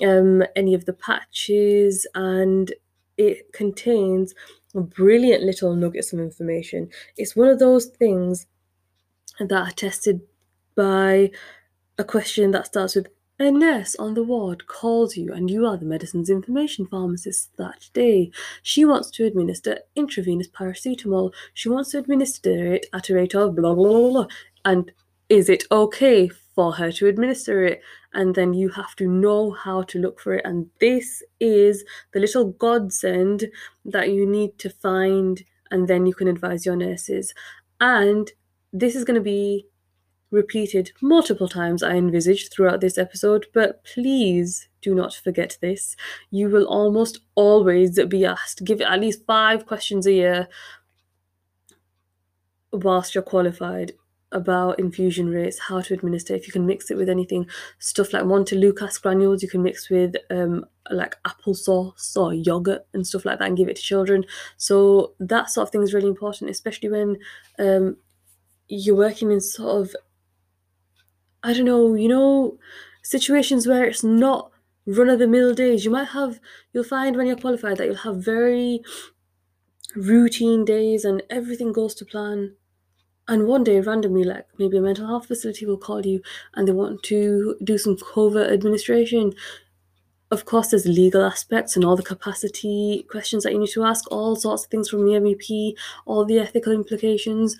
um, 0.05 0.43
any 0.57 0.73
of 0.73 0.83
the 0.83 0.93
patches, 0.93 2.05
and 2.15 2.73
it 3.17 3.53
contains 3.53 4.35
brilliant 4.73 5.43
little 5.43 5.75
nuggets 5.75 6.13
of 6.13 6.19
information. 6.19 6.89
It's 7.17 7.35
one 7.35 7.49
of 7.49 7.59
those 7.59 7.85
things 7.85 8.45
that 9.39 9.51
are 9.51 9.71
tested 9.71 10.21
by 10.75 11.31
a 11.97 12.03
question 12.03 12.51
that 12.51 12.67
starts 12.67 12.95
with 12.95 13.07
a 13.39 13.51
nurse 13.51 13.95
on 13.95 14.15
the 14.15 14.23
ward 14.23 14.67
calls 14.67 15.15
you 15.15 15.33
and 15.33 15.49
you 15.49 15.65
are 15.65 15.77
the 15.77 15.85
medicine's 15.85 16.29
information 16.29 16.85
pharmacist 16.85 17.55
that 17.57 17.89
day. 17.93 18.31
She 18.61 18.83
wants 18.83 19.09
to 19.11 19.25
administer 19.25 19.79
intravenous 19.95 20.49
paracetamol. 20.49 21.31
She 21.53 21.69
wants 21.69 21.91
to 21.91 21.99
administer 21.99 22.73
it 22.73 22.87
at 22.93 23.09
a 23.09 23.15
rate 23.15 23.35
of 23.35 23.55
blah 23.55 23.73
blah 23.73 23.85
blah 23.85 24.09
blah. 24.09 24.27
And 24.65 24.91
is 25.29 25.47
it 25.47 25.63
okay 25.71 26.27
for 26.27 26.73
her 26.73 26.91
to 26.91 27.07
administer 27.07 27.63
it 27.63 27.81
and 28.13 28.35
then 28.35 28.53
you 28.53 28.69
have 28.69 28.95
to 28.95 29.07
know 29.07 29.51
how 29.51 29.83
to 29.83 29.99
look 29.99 30.19
for 30.19 30.33
it. 30.33 30.45
And 30.45 30.69
this 30.79 31.23
is 31.39 31.83
the 32.11 32.19
little 32.19 32.51
godsend 32.51 33.45
that 33.85 34.11
you 34.11 34.25
need 34.25 34.57
to 34.59 34.69
find 34.69 35.43
and 35.71 35.87
then 35.87 36.05
you 36.05 36.13
can 36.13 36.27
advise 36.27 36.65
your 36.65 36.75
nurses. 36.75 37.33
And 37.79 38.31
this 38.73 38.95
is 38.95 39.03
going 39.03 39.15
to 39.15 39.21
be 39.21 39.67
repeated 40.31 40.91
multiple 41.01 41.47
times 41.47 41.81
i 41.81 41.95
envisage 41.95 42.49
throughout 42.49 42.81
this 42.81 42.99
episode 42.99 43.47
but 43.51 43.83
please 43.83 44.69
do 44.81 44.95
not 44.95 45.13
forget 45.13 45.57
this. 45.61 45.95
You 46.31 46.49
will 46.49 46.65
almost 46.65 47.19
always 47.35 47.99
be 48.07 48.25
asked 48.25 48.63
give 48.63 48.81
at 48.81 48.99
least 48.99 49.25
five 49.25 49.65
questions 49.65 50.05
a 50.05 50.13
year 50.13 50.47
whilst 52.71 53.15
you're 53.15 53.23
qualified 53.23 53.93
about 54.31 54.79
infusion 54.79 55.29
rates, 55.29 55.59
how 55.59 55.81
to 55.81 55.93
administer, 55.93 56.35
if 56.35 56.45
you 56.45 56.53
can 56.53 56.65
mix 56.65 56.91
it 56.91 56.97
with 56.97 57.09
anything, 57.09 57.47
stuff 57.79 58.13
like 58.13 58.23
Montelukast 58.23 59.01
granules, 59.01 59.41
you 59.41 59.49
can 59.49 59.63
mix 59.63 59.89
with 59.89 60.15
um, 60.29 60.65
like 60.91 61.17
applesauce 61.23 62.15
or 62.15 62.33
yogurt 62.33 62.85
and 62.93 63.05
stuff 63.05 63.25
like 63.25 63.39
that 63.39 63.47
and 63.47 63.57
give 63.57 63.67
it 63.67 63.75
to 63.75 63.81
children. 63.81 64.25
So 64.57 65.13
that 65.19 65.49
sort 65.49 65.67
of 65.67 65.71
thing 65.71 65.83
is 65.83 65.93
really 65.93 66.07
important, 66.07 66.49
especially 66.51 66.89
when 66.89 67.17
um, 67.57 67.97
you're 68.67 68.95
working 68.95 69.31
in 69.31 69.41
sort 69.41 69.81
of, 69.81 69.95
I 71.43 71.53
don't 71.53 71.65
know, 71.65 71.95
you 71.95 72.07
know, 72.07 72.59
situations 73.01 73.65
where 73.65 73.85
it's 73.85 74.03
not 74.03 74.51
run 74.85 75.09
of 75.09 75.19
the 75.19 75.27
mill 75.27 75.53
days. 75.53 75.85
You 75.85 75.91
might 75.91 76.09
have, 76.09 76.39
you'll 76.73 76.83
find 76.83 77.15
when 77.15 77.27
you're 77.27 77.35
qualified 77.35 77.77
that 77.77 77.85
you'll 77.85 77.95
have 77.95 78.17
very 78.17 78.81
routine 79.95 80.65
days 80.65 81.03
and 81.03 81.23
everything 81.31 81.73
goes 81.73 81.95
to 81.95 82.05
plan 82.05 82.55
and 83.29 83.45
one 83.47 83.63
day 83.63 83.79
randomly 83.79 84.23
like 84.23 84.47
maybe 84.57 84.77
a 84.77 84.81
mental 84.81 85.07
health 85.07 85.27
facility 85.27 85.65
will 85.65 85.77
call 85.77 86.05
you 86.05 86.21
and 86.55 86.67
they 86.67 86.71
want 86.71 87.03
to 87.03 87.55
do 87.63 87.77
some 87.77 87.95
covert 87.95 88.51
administration. 88.51 89.33
Of 90.31 90.45
course 90.45 90.69
there's 90.69 90.85
legal 90.87 91.23
aspects 91.23 91.75
and 91.75 91.85
all 91.85 91.95
the 91.95 92.03
capacity 92.03 93.05
questions 93.09 93.43
that 93.43 93.53
you 93.53 93.59
need 93.59 93.69
to 93.69 93.83
ask 93.83 94.11
all 94.11 94.35
sorts 94.35 94.65
of 94.65 94.71
things 94.71 94.89
from 94.89 95.05
the 95.05 95.15
MEP 95.15 95.75
all 96.05 96.25
the 96.25 96.39
ethical 96.39 96.73
implications. 96.73 97.55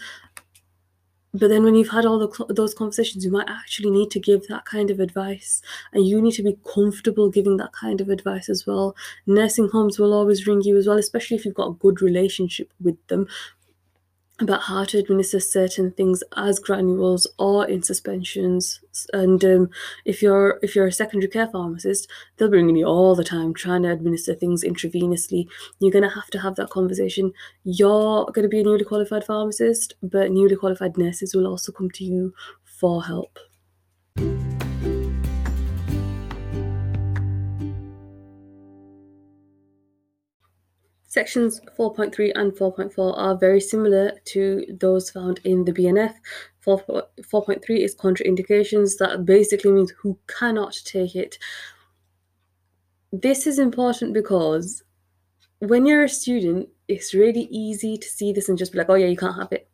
But 1.32 1.50
then 1.50 1.64
when 1.64 1.76
you've 1.76 1.90
had 1.90 2.08
all 2.08 2.18
the, 2.18 2.54
those 2.54 2.74
conversations 2.74 3.24
you 3.24 3.30
might 3.32 3.48
actually 3.48 3.92
need 3.92 4.10
to 4.12 4.20
give 4.20 4.48
that 4.48 4.66
kind 4.66 4.90
of 4.90 5.00
advice. 5.00 5.62
And 5.94 6.08
you 6.08 6.20
need 6.20 6.34
to 6.34 6.44
be 6.44 6.58
comfortable 6.74 7.30
giving 7.30 7.58
that 7.58 7.74
kind 7.74 8.02
of 8.02 8.10
advice 8.10 8.50
as 8.50 8.66
well. 8.66 8.96
Nursing 9.28 9.70
homes 9.70 10.00
will 10.00 10.14
always 10.14 10.48
ring 10.48 10.62
you 10.64 10.76
as 10.78 10.88
well 10.88 10.98
especially 10.98 11.38
if 11.38 11.46
you've 11.46 11.54
got 11.54 11.70
a 11.70 11.74
good 11.74 12.02
relationship 12.02 12.74
with 12.82 12.98
them 13.08 13.28
about 14.42 14.64
how 14.64 14.86
to 14.86 14.98
administer 14.98 15.40
certain 15.40 15.92
things 15.92 16.24
as 16.36 16.60
granules 16.60 17.28
or 17.38 17.68
in 17.68 17.84
suspensions. 17.84 18.80
And 19.14 19.44
um, 19.44 19.70
if 20.06 20.22
you're 20.22 20.60
if 20.62 20.76
you're 20.76 20.88
a 20.88 20.92
secondary 20.92 21.30
care 21.30 21.48
pharmacist, 21.48 22.10
they'll 22.38 22.50
bring 22.50 22.76
you 22.76 22.86
all 22.86 23.16
the 23.16 23.24
time 23.24 23.54
trying 23.54 23.84
to 23.84 23.92
administer 23.92 24.34
things 24.34 24.64
intravenously. 24.64 25.48
You're 25.80 25.92
gonna 25.92 26.10
have 26.10 26.28
to 26.28 26.40
have 26.40 26.56
that 26.56 26.70
conversation. 26.70 27.34
You're 27.64 28.26
gonna 28.34 28.48
be 28.48 28.62
a 28.62 28.64
newly 28.64 28.86
qualified 28.86 29.26
pharmacist, 29.26 29.96
but 30.02 30.32
newly 30.32 30.56
qualified 30.56 30.98
nurses 30.98 31.36
will 31.36 31.48
also 31.48 31.72
come 31.72 31.90
to 31.92 32.04
you 32.04 32.34
for 32.64 33.04
help. 33.04 33.40
Sections 41.10 41.60
4.3 41.78 42.32
and 42.36 42.52
4.4 42.54 43.18
are 43.18 43.36
very 43.36 43.60
similar 43.60 44.12
to 44.26 44.64
those 44.80 45.10
found 45.10 45.40
in 45.44 45.66
the 45.66 45.74
BNF. 45.74 46.14
4.3 46.64 47.60
is 47.80 47.96
contraindications, 47.96 48.98
that 49.00 49.26
basically 49.26 49.72
means 49.72 49.92
who 50.00 50.20
cannot 50.28 50.78
take 50.86 51.16
it. 51.16 51.40
This 53.12 53.48
is 53.48 53.58
important 53.58 54.14
because 54.14 54.84
when 55.58 55.88
you're 55.88 56.04
a 56.04 56.10
student, 56.10 56.70
it's 56.88 57.16
really 57.16 57.48
easy 57.50 57.98
to 57.98 58.08
see 58.08 58.32
this 58.32 58.48
and 58.48 58.58
just 58.58 58.72
be 58.72 58.78
like, 58.78 58.90
oh 58.90 58.94
yeah, 58.94 59.08
you 59.08 59.18
can't 59.18 59.36
have 59.36 59.52
it. 59.52 59.68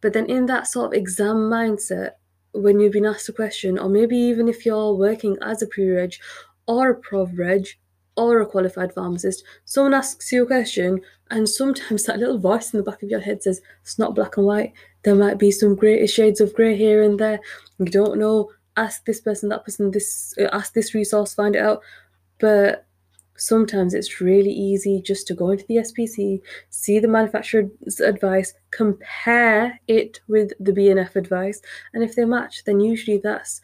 But 0.00 0.14
then 0.14 0.26
in 0.30 0.46
that 0.46 0.66
sort 0.66 0.86
of 0.86 0.92
exam 0.94 1.50
mindset, 1.50 2.12
when 2.52 2.80
you've 2.80 2.94
been 2.94 3.04
asked 3.04 3.28
a 3.28 3.34
question, 3.34 3.78
or 3.78 3.90
maybe 3.90 4.16
even 4.16 4.48
if 4.48 4.64
you're 4.64 4.94
working 4.94 5.36
as 5.42 5.60
a 5.60 5.66
pre-reg 5.66 6.14
or 6.66 6.90
a 6.90 6.94
prov-reg, 6.96 7.66
or 8.20 8.40
a 8.40 8.46
qualified 8.46 8.92
pharmacist, 8.92 9.44
someone 9.64 9.94
asks 9.94 10.30
you 10.30 10.42
a 10.42 10.46
question, 10.46 11.00
and 11.30 11.48
sometimes 11.48 12.04
that 12.06 12.18
little 12.18 12.38
voice 12.38 12.72
in 12.72 12.78
the 12.78 12.84
back 12.84 13.02
of 13.02 13.10
your 13.10 13.20
head 13.20 13.42
says, 13.42 13.60
It's 13.82 13.98
not 13.98 14.14
black 14.14 14.36
and 14.36 14.46
white. 14.46 14.72
There 15.02 15.14
might 15.14 15.38
be 15.38 15.50
some 15.50 15.74
grey 15.74 16.06
shades 16.06 16.40
of 16.40 16.54
grey 16.54 16.76
here 16.76 17.02
and 17.02 17.18
there. 17.18 17.40
You 17.78 17.86
don't 17.86 18.18
know. 18.18 18.50
Ask 18.76 19.04
this 19.04 19.20
person, 19.20 19.48
that 19.48 19.64
person, 19.64 19.90
this, 19.90 20.34
uh, 20.38 20.48
ask 20.52 20.74
this 20.74 20.94
resource, 20.94 21.34
find 21.34 21.56
it 21.56 21.62
out. 21.62 21.80
But 22.38 22.86
sometimes 23.36 23.94
it's 23.94 24.20
really 24.20 24.52
easy 24.52 25.02
just 25.02 25.26
to 25.26 25.34
go 25.34 25.50
into 25.50 25.64
the 25.66 25.76
SPC, 25.76 26.40
see 26.68 26.98
the 26.98 27.08
manufacturer's 27.08 28.00
advice, 28.00 28.52
compare 28.70 29.80
it 29.88 30.20
with 30.28 30.52
the 30.60 30.72
BNF 30.72 31.16
advice, 31.16 31.60
and 31.94 32.04
if 32.04 32.14
they 32.14 32.24
match, 32.24 32.64
then 32.64 32.80
usually 32.80 33.18
that's 33.18 33.60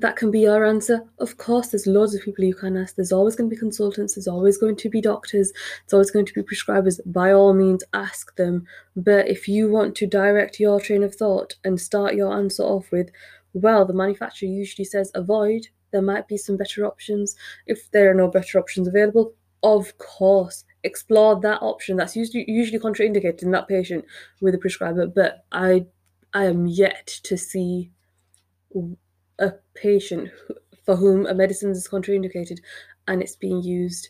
that 0.00 0.16
can 0.16 0.30
be 0.30 0.46
our 0.46 0.64
answer. 0.64 1.02
Of 1.18 1.36
course, 1.38 1.68
there's 1.68 1.86
loads 1.86 2.14
of 2.14 2.22
people 2.22 2.44
you 2.44 2.54
can 2.54 2.76
ask. 2.76 2.96
There's 2.96 3.12
always 3.12 3.36
going 3.36 3.48
to 3.50 3.54
be 3.54 3.58
consultants, 3.58 4.14
there's 4.14 4.28
always 4.28 4.56
going 4.58 4.76
to 4.76 4.88
be 4.88 5.00
doctors, 5.00 5.52
there's 5.52 5.92
always 5.92 6.10
going 6.10 6.26
to 6.26 6.34
be 6.34 6.42
prescribers. 6.42 7.00
By 7.06 7.32
all 7.32 7.54
means, 7.54 7.84
ask 7.92 8.34
them. 8.36 8.66
But 8.96 9.28
if 9.28 9.48
you 9.48 9.70
want 9.70 9.94
to 9.96 10.06
direct 10.06 10.60
your 10.60 10.80
train 10.80 11.02
of 11.02 11.14
thought 11.14 11.54
and 11.64 11.80
start 11.80 12.14
your 12.14 12.32
answer 12.32 12.62
off 12.62 12.90
with, 12.90 13.10
well, 13.52 13.84
the 13.84 13.92
manufacturer 13.92 14.48
usually 14.48 14.84
says 14.84 15.10
avoid, 15.14 15.68
there 15.92 16.02
might 16.02 16.26
be 16.26 16.36
some 16.36 16.56
better 16.56 16.84
options. 16.84 17.36
If 17.66 17.90
there 17.92 18.10
are 18.10 18.14
no 18.14 18.28
better 18.28 18.58
options 18.58 18.88
available, 18.88 19.32
of 19.62 19.96
course, 19.98 20.64
explore 20.82 21.40
that 21.40 21.62
option. 21.62 21.96
That's 21.96 22.16
usually 22.16 22.44
usually 22.48 22.78
contraindicated 22.78 23.42
in 23.42 23.50
that 23.52 23.68
patient 23.68 24.04
with 24.40 24.54
a 24.54 24.58
prescriber. 24.58 25.06
But 25.06 25.44
I 25.52 25.86
I 26.34 26.44
am 26.46 26.66
yet 26.66 27.06
to 27.22 27.38
see 27.38 27.90
a 29.38 29.52
patient 29.74 30.30
for 30.84 30.96
whom 30.96 31.26
a 31.26 31.34
medicine 31.34 31.70
is 31.70 31.88
contraindicated 31.88 32.58
and 33.08 33.22
it's 33.22 33.36
being 33.36 33.62
used. 33.62 34.08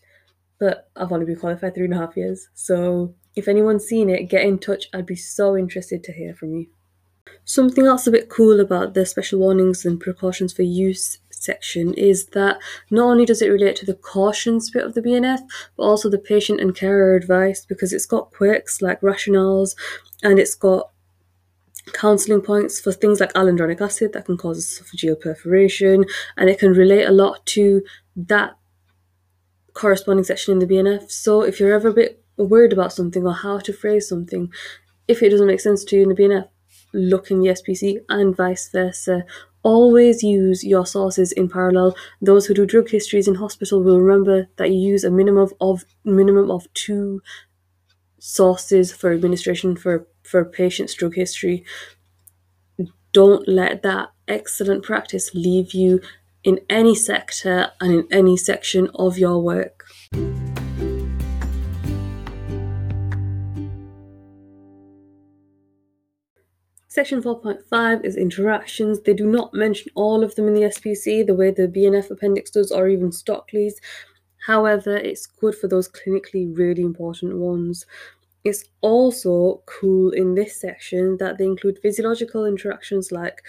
But 0.58 0.88
I've 0.96 1.12
only 1.12 1.26
been 1.26 1.36
qualified 1.36 1.74
three 1.74 1.84
and 1.84 1.94
a 1.94 1.98
half 1.98 2.16
years. 2.16 2.48
So 2.54 3.14
if 3.34 3.48
anyone's 3.48 3.84
seen 3.84 4.08
it, 4.08 4.24
get 4.24 4.44
in 4.44 4.58
touch. 4.58 4.86
I'd 4.92 5.06
be 5.06 5.16
so 5.16 5.56
interested 5.56 6.04
to 6.04 6.12
hear 6.12 6.34
from 6.34 6.54
you. 6.54 6.66
Something 7.44 7.86
else 7.86 8.06
a 8.06 8.10
bit 8.10 8.28
cool 8.28 8.60
about 8.60 8.94
the 8.94 9.04
special 9.04 9.40
warnings 9.40 9.84
and 9.84 10.00
precautions 10.00 10.52
for 10.52 10.62
use 10.62 11.18
section 11.30 11.92
is 11.94 12.26
that 12.28 12.58
not 12.90 13.04
only 13.04 13.26
does 13.26 13.42
it 13.42 13.48
relate 13.48 13.76
to 13.76 13.86
the 13.86 13.94
cautions 13.94 14.70
bit 14.70 14.84
of 14.84 14.94
the 14.94 15.02
BNF, 15.02 15.40
but 15.76 15.82
also 15.82 16.08
the 16.08 16.18
patient 16.18 16.60
and 16.60 16.74
carer 16.74 17.14
advice 17.14 17.64
because 17.66 17.92
it's 17.92 18.06
got 18.06 18.30
quirks 18.30 18.80
like 18.80 19.00
rationales 19.00 19.74
and 20.22 20.38
it's 20.38 20.54
got 20.54 20.90
counseling 21.92 22.40
points 22.40 22.80
for 22.80 22.92
things 22.92 23.20
like 23.20 23.32
alendronic 23.34 23.80
acid 23.80 24.12
that 24.12 24.24
can 24.24 24.36
cause 24.36 24.64
esophageal 24.64 25.20
perforation, 25.20 26.04
and 26.36 26.48
it 26.48 26.58
can 26.58 26.72
relate 26.72 27.04
a 27.04 27.12
lot 27.12 27.44
to 27.46 27.82
that 28.16 28.56
corresponding 29.74 30.24
section 30.24 30.52
in 30.52 30.58
the 30.60 30.66
BNF. 30.66 31.10
So 31.10 31.42
if 31.42 31.60
you're 31.60 31.74
ever 31.74 31.88
a 31.88 31.94
bit 31.94 32.22
worried 32.36 32.72
about 32.72 32.92
something 32.92 33.26
or 33.26 33.34
how 33.34 33.58
to 33.58 33.72
phrase 33.72 34.08
something, 34.08 34.50
if 35.08 35.22
it 35.22 35.30
doesn't 35.30 35.46
make 35.46 35.60
sense 35.60 35.84
to 35.84 35.96
you 35.96 36.02
in 36.02 36.08
the 36.08 36.14
BNF, 36.14 36.48
look 36.92 37.30
in 37.30 37.40
the 37.40 37.48
SPC 37.48 37.98
and 38.08 38.36
vice 38.36 38.70
versa. 38.70 39.24
Always 39.62 40.22
use 40.22 40.62
your 40.62 40.86
sources 40.86 41.32
in 41.32 41.48
parallel. 41.48 41.96
Those 42.20 42.46
who 42.46 42.54
do 42.54 42.66
drug 42.66 42.90
histories 42.90 43.26
in 43.26 43.36
hospital 43.36 43.82
will 43.82 44.00
remember 44.00 44.48
that 44.56 44.70
you 44.70 44.78
use 44.78 45.04
a 45.04 45.10
minimum 45.10 45.48
of 45.60 45.84
minimum 46.04 46.50
of 46.50 46.72
two 46.74 47.22
sources 48.18 48.92
for 48.92 49.12
administration 49.12 49.76
for 49.76 50.06
for 50.24 50.44
patients' 50.44 50.94
drug 50.94 51.14
history. 51.14 51.64
Don't 53.12 53.46
let 53.46 53.82
that 53.82 54.10
excellent 54.26 54.82
practice 54.82 55.34
leave 55.34 55.72
you 55.72 56.00
in 56.42 56.60
any 56.68 56.94
sector 56.94 57.70
and 57.80 57.92
in 57.92 58.06
any 58.10 58.36
section 58.36 58.90
of 58.94 59.18
your 59.18 59.38
work. 59.40 59.84
Section 66.88 67.20
4.5 67.22 68.04
is 68.04 68.16
interactions. 68.16 69.00
They 69.00 69.14
do 69.14 69.26
not 69.26 69.52
mention 69.52 69.90
all 69.96 70.22
of 70.22 70.36
them 70.36 70.46
in 70.46 70.54
the 70.54 70.60
SPC 70.60 71.26
the 71.26 71.34
way 71.34 71.50
the 71.50 71.66
BNF 71.66 72.08
appendix 72.08 72.52
does 72.52 72.70
or 72.70 72.88
even 72.88 73.10
Stockley's. 73.10 73.80
However, 74.46 74.96
it's 74.96 75.26
good 75.26 75.56
for 75.56 75.66
those 75.66 75.88
clinically 75.88 76.56
really 76.56 76.82
important 76.82 77.36
ones. 77.36 77.84
It's 78.44 78.64
also 78.82 79.62
cool 79.66 80.10
in 80.10 80.34
this 80.34 80.60
section 80.60 81.16
that 81.18 81.38
they 81.38 81.44
include 81.44 81.78
physiological 81.80 82.44
interactions 82.44 83.10
like 83.10 83.42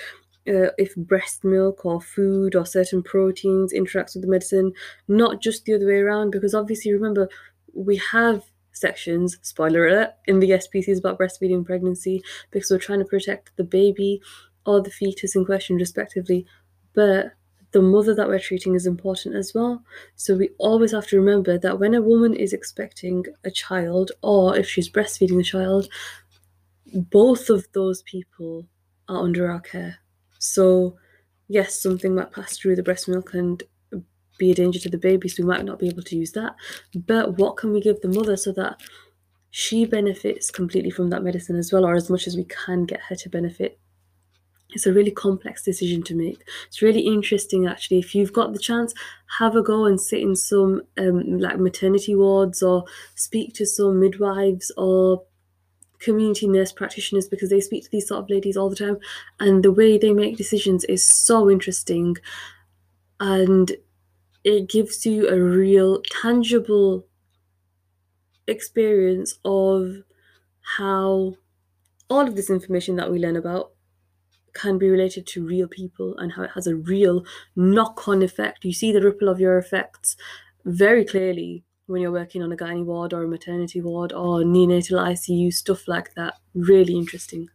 uh, 0.47 0.69
if 0.77 0.95
breast 0.95 1.43
milk 1.43 1.85
or 1.85 1.99
food 1.99 2.55
or 2.55 2.65
certain 2.65 3.01
proteins 3.03 3.73
interacts 3.73 4.13
with 4.13 4.21
the 4.21 4.29
medicine, 4.29 4.71
not 5.07 5.41
just 5.41 5.65
the 5.65 5.73
other 5.73 5.87
way 5.87 5.99
around. 5.99 6.31
Because 6.31 6.53
obviously, 6.53 6.93
remember, 6.93 7.27
we 7.73 7.97
have 8.11 8.43
sections, 8.71 9.37
spoiler 9.41 9.87
alert, 9.87 10.13
in 10.27 10.39
the 10.39 10.51
SPCs 10.51 10.99
about 10.99 11.19
breastfeeding 11.19 11.55
and 11.55 11.65
pregnancy 11.65 12.23
because 12.51 12.69
we're 12.69 12.77
trying 12.77 12.99
to 12.99 13.05
protect 13.05 13.55
the 13.57 13.63
baby 13.63 14.21
or 14.65 14.81
the 14.81 14.91
fetus 14.91 15.35
in 15.35 15.45
question, 15.45 15.77
respectively. 15.77 16.45
But 16.93 17.33
the 17.75 17.81
mother 17.81 18.15
that 18.15 18.29
we're 18.29 18.39
treating 18.39 18.73
is 18.73 18.87
important 18.87 19.35
as 19.35 19.53
well. 19.53 19.83
So 20.15 20.33
we 20.37 20.49
always 20.59 20.93
have 20.93 21.07
to 21.07 21.19
remember 21.19 21.57
that 21.57 21.77
when 21.77 21.93
a 21.93 22.01
woman 22.01 22.33
is 22.33 22.53
expecting 22.53 23.25
a 23.43 23.51
child 23.51 24.13
or 24.23 24.55
if 24.55 24.65
she's 24.65 24.89
breastfeeding 24.89 25.41
a 25.41 25.43
child, 25.43 25.89
both 26.93 27.49
of 27.49 27.67
those 27.73 28.01
people 28.03 28.65
are 29.09 29.21
under 29.21 29.51
our 29.51 29.59
care. 29.59 29.97
So, 30.39 30.95
yes, 31.49 31.77
something 31.81 32.15
might 32.15 32.31
pass 32.31 32.57
through 32.57 32.77
the 32.77 32.83
breast 32.83 33.09
milk 33.09 33.33
and 33.33 33.61
be 34.37 34.51
a 34.51 34.55
danger 34.55 34.79
to 34.79 34.89
the 34.89 34.97
baby, 34.97 35.27
so 35.27 35.43
we 35.43 35.49
might 35.49 35.65
not 35.65 35.79
be 35.79 35.89
able 35.89 36.03
to 36.03 36.15
use 36.15 36.31
that. 36.31 36.55
But 36.95 37.37
what 37.37 37.57
can 37.57 37.73
we 37.73 37.81
give 37.81 37.99
the 37.99 38.07
mother 38.07 38.37
so 38.37 38.53
that 38.53 38.79
she 39.49 39.85
benefits 39.85 40.49
completely 40.49 40.91
from 40.91 41.09
that 41.09 41.23
medicine 41.23 41.57
as 41.57 41.73
well, 41.73 41.83
or 41.83 41.95
as 41.95 42.09
much 42.09 42.25
as 42.25 42.37
we 42.37 42.45
can 42.45 42.85
get 42.85 43.01
her 43.01 43.15
to 43.17 43.29
benefit 43.29 43.79
it's 44.75 44.85
a 44.85 44.93
really 44.93 45.11
complex 45.11 45.63
decision 45.63 46.03
to 46.03 46.13
make. 46.13 46.43
It's 46.67 46.81
really 46.81 46.99
interesting, 46.99 47.65
actually. 47.65 47.99
If 47.99 48.13
you've 48.13 48.33
got 48.33 48.51
the 48.51 48.59
chance, 48.59 48.93
have 49.39 49.55
a 49.55 49.63
go 49.63 49.85
and 49.85 49.99
sit 49.99 50.21
in 50.21 50.35
some 50.35 50.81
um, 50.97 51.39
like 51.39 51.57
maternity 51.57 52.15
wards 52.15 52.61
or 52.61 52.83
speak 53.15 53.53
to 53.55 53.65
some 53.65 53.99
midwives 54.01 54.71
or 54.77 55.23
community 55.99 56.47
nurse 56.47 56.73
practitioners 56.73 57.27
because 57.27 57.49
they 57.49 57.61
speak 57.61 57.85
to 57.85 57.89
these 57.89 58.07
sort 58.07 58.21
of 58.21 58.29
ladies 58.29 58.57
all 58.57 58.69
the 58.69 58.75
time, 58.75 58.97
and 59.39 59.63
the 59.63 59.71
way 59.71 59.97
they 59.97 60.13
make 60.13 60.37
decisions 60.37 60.83
is 60.83 61.07
so 61.07 61.49
interesting, 61.49 62.17
and 63.19 63.77
it 64.43 64.69
gives 64.69 65.05
you 65.05 65.27
a 65.29 65.39
real 65.39 66.01
tangible 66.21 67.07
experience 68.47 69.39
of 69.45 70.03
how 70.77 71.33
all 72.09 72.27
of 72.27 72.35
this 72.35 72.49
information 72.49 72.97
that 72.97 73.09
we 73.09 73.17
learn 73.17 73.35
about 73.35 73.71
can 74.55 74.77
be 74.79 74.89
related 74.89 75.27
to 75.27 75.45
real 75.45 75.67
people 75.67 76.17
and 76.17 76.31
how 76.31 76.43
it 76.43 76.51
has 76.55 76.65
a 76.65 76.75
real 76.75 77.23
knock 77.55 78.07
on 78.07 78.23
effect. 78.23 78.65
You 78.65 78.73
see 78.73 78.91
the 78.91 79.01
ripple 79.01 79.29
of 79.29 79.39
your 79.39 79.57
effects 79.57 80.15
very 80.65 81.05
clearly 81.05 81.63
when 81.87 82.01
you're 82.01 82.11
working 82.11 82.41
on 82.41 82.51
a 82.51 82.57
gynae 82.57 82.83
ward 82.83 83.13
or 83.13 83.23
a 83.23 83.27
maternity 83.27 83.81
ward 83.81 84.11
or 84.11 84.39
neonatal 84.39 84.99
ICU, 84.99 85.53
stuff 85.53 85.87
like 85.87 86.15
that. 86.15 86.33
Really 86.55 86.95
interesting. 86.95 87.49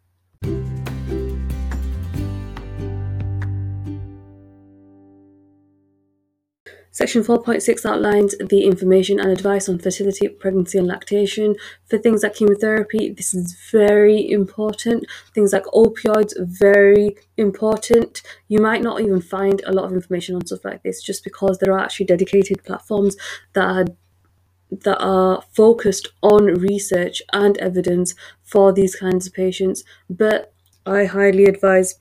Section 7.00 7.24
4.6 7.24 7.86
outlines 7.86 8.34
the 8.36 8.66
information 8.66 9.18
and 9.18 9.30
advice 9.30 9.70
on 9.70 9.78
fertility, 9.78 10.28
pregnancy, 10.28 10.76
and 10.76 10.86
lactation. 10.86 11.56
For 11.86 11.96
things 11.96 12.22
like 12.22 12.34
chemotherapy, 12.34 13.10
this 13.10 13.32
is 13.32 13.56
very 13.72 14.30
important. 14.30 15.06
Things 15.34 15.54
like 15.54 15.64
opioids, 15.72 16.34
very 16.38 17.16
important. 17.38 18.20
You 18.48 18.60
might 18.60 18.82
not 18.82 19.00
even 19.00 19.22
find 19.22 19.62
a 19.64 19.72
lot 19.72 19.86
of 19.86 19.94
information 19.94 20.34
on 20.34 20.44
stuff 20.44 20.62
like 20.62 20.82
this 20.82 21.02
just 21.02 21.24
because 21.24 21.56
there 21.56 21.72
are 21.72 21.78
actually 21.78 22.04
dedicated 22.04 22.64
platforms 22.64 23.16
that 23.54 23.64
are 23.64 23.86
that 24.82 24.98
are 25.00 25.42
focused 25.54 26.08
on 26.22 26.54
research 26.60 27.22
and 27.32 27.56
evidence 27.56 28.14
for 28.42 28.74
these 28.74 28.94
kinds 28.94 29.26
of 29.26 29.32
patients. 29.32 29.84
But 30.10 30.52
I 30.84 31.06
highly 31.06 31.46
advise 31.46 31.94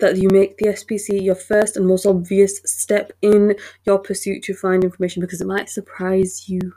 that 0.00 0.16
you 0.16 0.28
make 0.30 0.56
the 0.58 0.66
SPC 0.66 1.22
your 1.22 1.34
first 1.34 1.76
and 1.76 1.86
most 1.86 2.06
obvious 2.06 2.60
step 2.64 3.12
in 3.22 3.56
your 3.84 3.98
pursuit 3.98 4.42
to 4.44 4.54
find 4.54 4.84
information 4.84 5.20
because 5.20 5.40
it 5.40 5.46
might 5.46 5.68
surprise 5.68 6.48
you. 6.48 6.72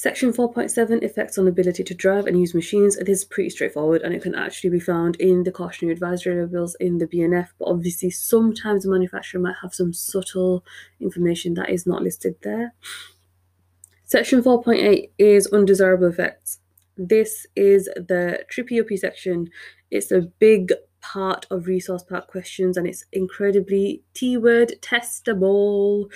Section 0.00 0.32
4.7 0.32 1.02
effects 1.02 1.36
on 1.36 1.46
ability 1.46 1.84
to 1.84 1.94
drive 1.94 2.26
and 2.26 2.40
use 2.40 2.54
machines. 2.54 2.96
It 2.96 3.06
is 3.06 3.22
pretty 3.22 3.50
straightforward 3.50 4.00
and 4.00 4.14
it 4.14 4.22
can 4.22 4.34
actually 4.34 4.70
be 4.70 4.80
found 4.80 5.16
in 5.16 5.42
the 5.42 5.52
cautionary 5.52 5.92
advisory 5.92 6.40
labels 6.40 6.74
in 6.80 6.96
the 6.96 7.06
BNF, 7.06 7.48
but 7.58 7.66
obviously 7.66 8.08
sometimes 8.08 8.84
the 8.84 8.90
manufacturer 8.90 9.42
might 9.42 9.56
have 9.60 9.74
some 9.74 9.92
subtle 9.92 10.64
information 11.00 11.52
that 11.52 11.68
is 11.68 11.86
not 11.86 12.02
listed 12.02 12.36
there. 12.40 12.72
Section 14.10 14.42
4.8 14.42 15.10
is 15.18 15.46
undesirable 15.52 16.08
effects. 16.08 16.58
This 16.96 17.46
is 17.54 17.84
the 17.94 18.44
trippy 18.52 18.98
section. 18.98 19.50
It's 19.92 20.10
a 20.10 20.22
big 20.40 20.72
part 21.00 21.46
of 21.48 21.68
resource 21.68 22.02
pack 22.02 22.26
questions 22.26 22.76
and 22.76 22.88
it's 22.88 23.04
incredibly 23.12 24.02
T 24.12 24.36
word 24.36 24.72
testable 24.82 26.10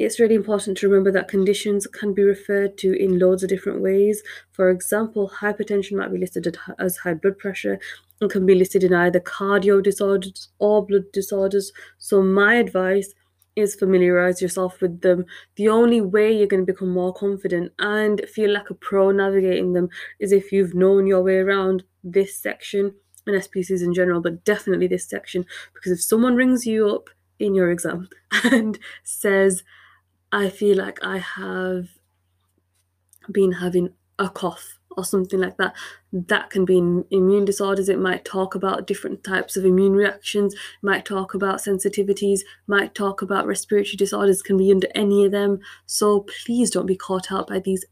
it's 0.00 0.18
really 0.18 0.34
important 0.34 0.78
to 0.78 0.88
remember 0.88 1.12
that 1.12 1.28
conditions 1.28 1.86
can 1.86 2.14
be 2.14 2.22
referred 2.22 2.78
to 2.78 2.94
in 2.94 3.18
loads 3.18 3.42
of 3.42 3.50
different 3.50 3.82
ways. 3.82 4.22
For 4.50 4.70
example, 4.70 5.30
hypertension 5.42 5.98
might 5.98 6.10
be 6.10 6.16
listed 6.16 6.56
as 6.78 6.96
high 6.96 7.12
blood 7.12 7.36
pressure 7.36 7.78
and 8.18 8.30
can 8.30 8.46
be 8.46 8.54
listed 8.54 8.82
in 8.82 8.94
either 8.94 9.20
cardio 9.20 9.82
disorders 9.82 10.48
or 10.58 10.86
blood 10.86 11.12
disorders. 11.12 11.70
So, 11.98 12.22
my 12.22 12.54
advice 12.54 13.12
is 13.56 13.74
familiarize 13.74 14.40
yourself 14.40 14.80
with 14.80 15.00
them. 15.00 15.26
The 15.56 15.68
only 15.68 16.00
way 16.00 16.32
you're 16.36 16.46
going 16.46 16.64
to 16.64 16.72
become 16.72 16.90
more 16.90 17.12
confident 17.12 17.72
and 17.78 18.22
feel 18.32 18.52
like 18.52 18.70
a 18.70 18.74
pro 18.74 19.10
navigating 19.10 19.72
them 19.72 19.88
is 20.18 20.32
if 20.32 20.52
you've 20.52 20.74
known 20.74 21.06
your 21.06 21.22
way 21.22 21.36
around 21.36 21.84
this 22.02 22.36
section 22.36 22.94
and 23.26 23.36
SPCs 23.36 23.82
in 23.82 23.94
general, 23.94 24.20
but 24.20 24.44
definitely 24.44 24.86
this 24.86 25.08
section. 25.08 25.44
Because 25.74 25.92
if 25.92 26.02
someone 26.02 26.36
rings 26.36 26.66
you 26.66 26.88
up 26.88 27.10
in 27.38 27.54
your 27.54 27.70
exam 27.70 28.08
and 28.44 28.78
says, 29.04 29.62
I 30.32 30.48
feel 30.48 30.78
like 30.78 30.98
I 31.02 31.18
have 31.18 31.88
been 33.30 33.52
having 33.52 33.90
a 34.18 34.28
cough 34.28 34.79
or 35.00 35.04
something 35.04 35.40
like 35.40 35.56
that. 35.56 35.74
That 36.12 36.50
can 36.50 36.64
be 36.64 36.78
in 36.78 37.04
immune 37.10 37.44
disorders. 37.44 37.88
It 37.88 37.98
might 37.98 38.24
talk 38.24 38.54
about 38.54 38.86
different 38.86 39.24
types 39.24 39.56
of 39.56 39.64
immune 39.64 39.94
reactions, 39.94 40.54
might 40.82 41.04
talk 41.04 41.34
about 41.34 41.58
sensitivities, 41.58 42.40
might 42.66 42.94
talk 42.94 43.22
about 43.22 43.46
respiratory 43.46 43.96
disorders, 43.96 44.42
can 44.42 44.56
be 44.56 44.70
under 44.70 44.88
any 44.94 45.24
of 45.24 45.32
them. 45.32 45.60
So 45.86 46.26
please 46.44 46.70
don't 46.70 46.86
be 46.86 46.96
caught 46.96 47.32
out 47.32 47.48
by 47.48 47.58
these 47.58 47.84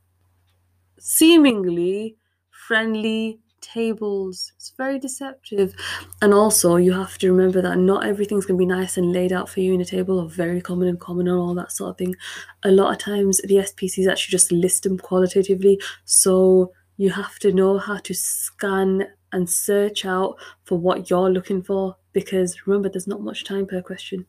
seemingly 0.99 2.17
friendly 2.51 3.41
tables. 3.61 4.53
It's 4.57 4.73
very 4.77 4.99
deceptive. 4.99 5.75
And 6.23 6.33
also, 6.33 6.77
you 6.77 6.93
have 6.93 7.19
to 7.19 7.33
remember 7.33 7.61
that 7.63 7.79
not 7.79 8.07
everything's 8.07 8.47
going 8.47 8.59
to 8.59 8.67
be 8.67 8.67
nice 8.67 8.97
and 8.97 9.13
laid 9.13 9.33
out 9.33 9.49
for 9.49 9.61
you 9.61 9.75
in 9.75 9.81
a 9.81 9.85
table 9.85 10.19
or 10.19 10.29
very 10.29 10.61
common 10.61 10.89
and 10.89 11.01
common 11.01 11.29
and 11.29 11.37
all 11.37 11.55
that 11.55 11.73
sort 11.73 11.91
of 11.91 11.99
thing. 11.99 12.15
A 12.63 12.71
lot 12.71 12.93
of 12.93 12.99
times, 12.99 13.41
the 13.43 13.57
SPCs 13.57 14.11
actually 14.11 14.33
just 14.33 14.53
list 14.53 14.83
them 14.85 14.99
qualitatively. 14.99 15.81
So, 16.05 16.73
you 16.99 17.11
have 17.11 17.39
to 17.39 17.53
know 17.53 17.79
how 17.79 17.97
to 17.97 18.13
scan 18.13 19.07
and 19.33 19.49
search 19.49 20.05
out 20.05 20.37
for 20.65 20.77
what 20.77 21.09
you're 21.09 21.31
looking 21.31 21.63
for 21.63 21.97
because 22.13 22.67
remember, 22.67 22.89
there's 22.89 23.07
not 23.07 23.23
much 23.23 23.45
time 23.45 23.67
per 23.67 23.81
question. 23.81 24.27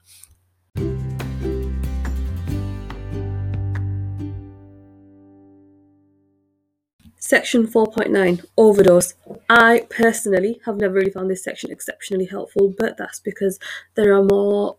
Section 7.18 7.68
4.9 7.68 8.46
Overdose. 8.56 9.16
I 9.50 9.88
personally 9.90 10.62
have 10.66 10.78
never 10.78 10.94
really 10.94 11.12
found 11.12 11.30
this 11.30 11.44
section 11.44 11.72
exceptionally 11.72 12.26
helpful, 12.26 12.74
but 12.78 12.98
that's 12.98 13.20
because 13.20 13.60
there 13.96 14.14
are 14.14 14.24
more 14.24 14.78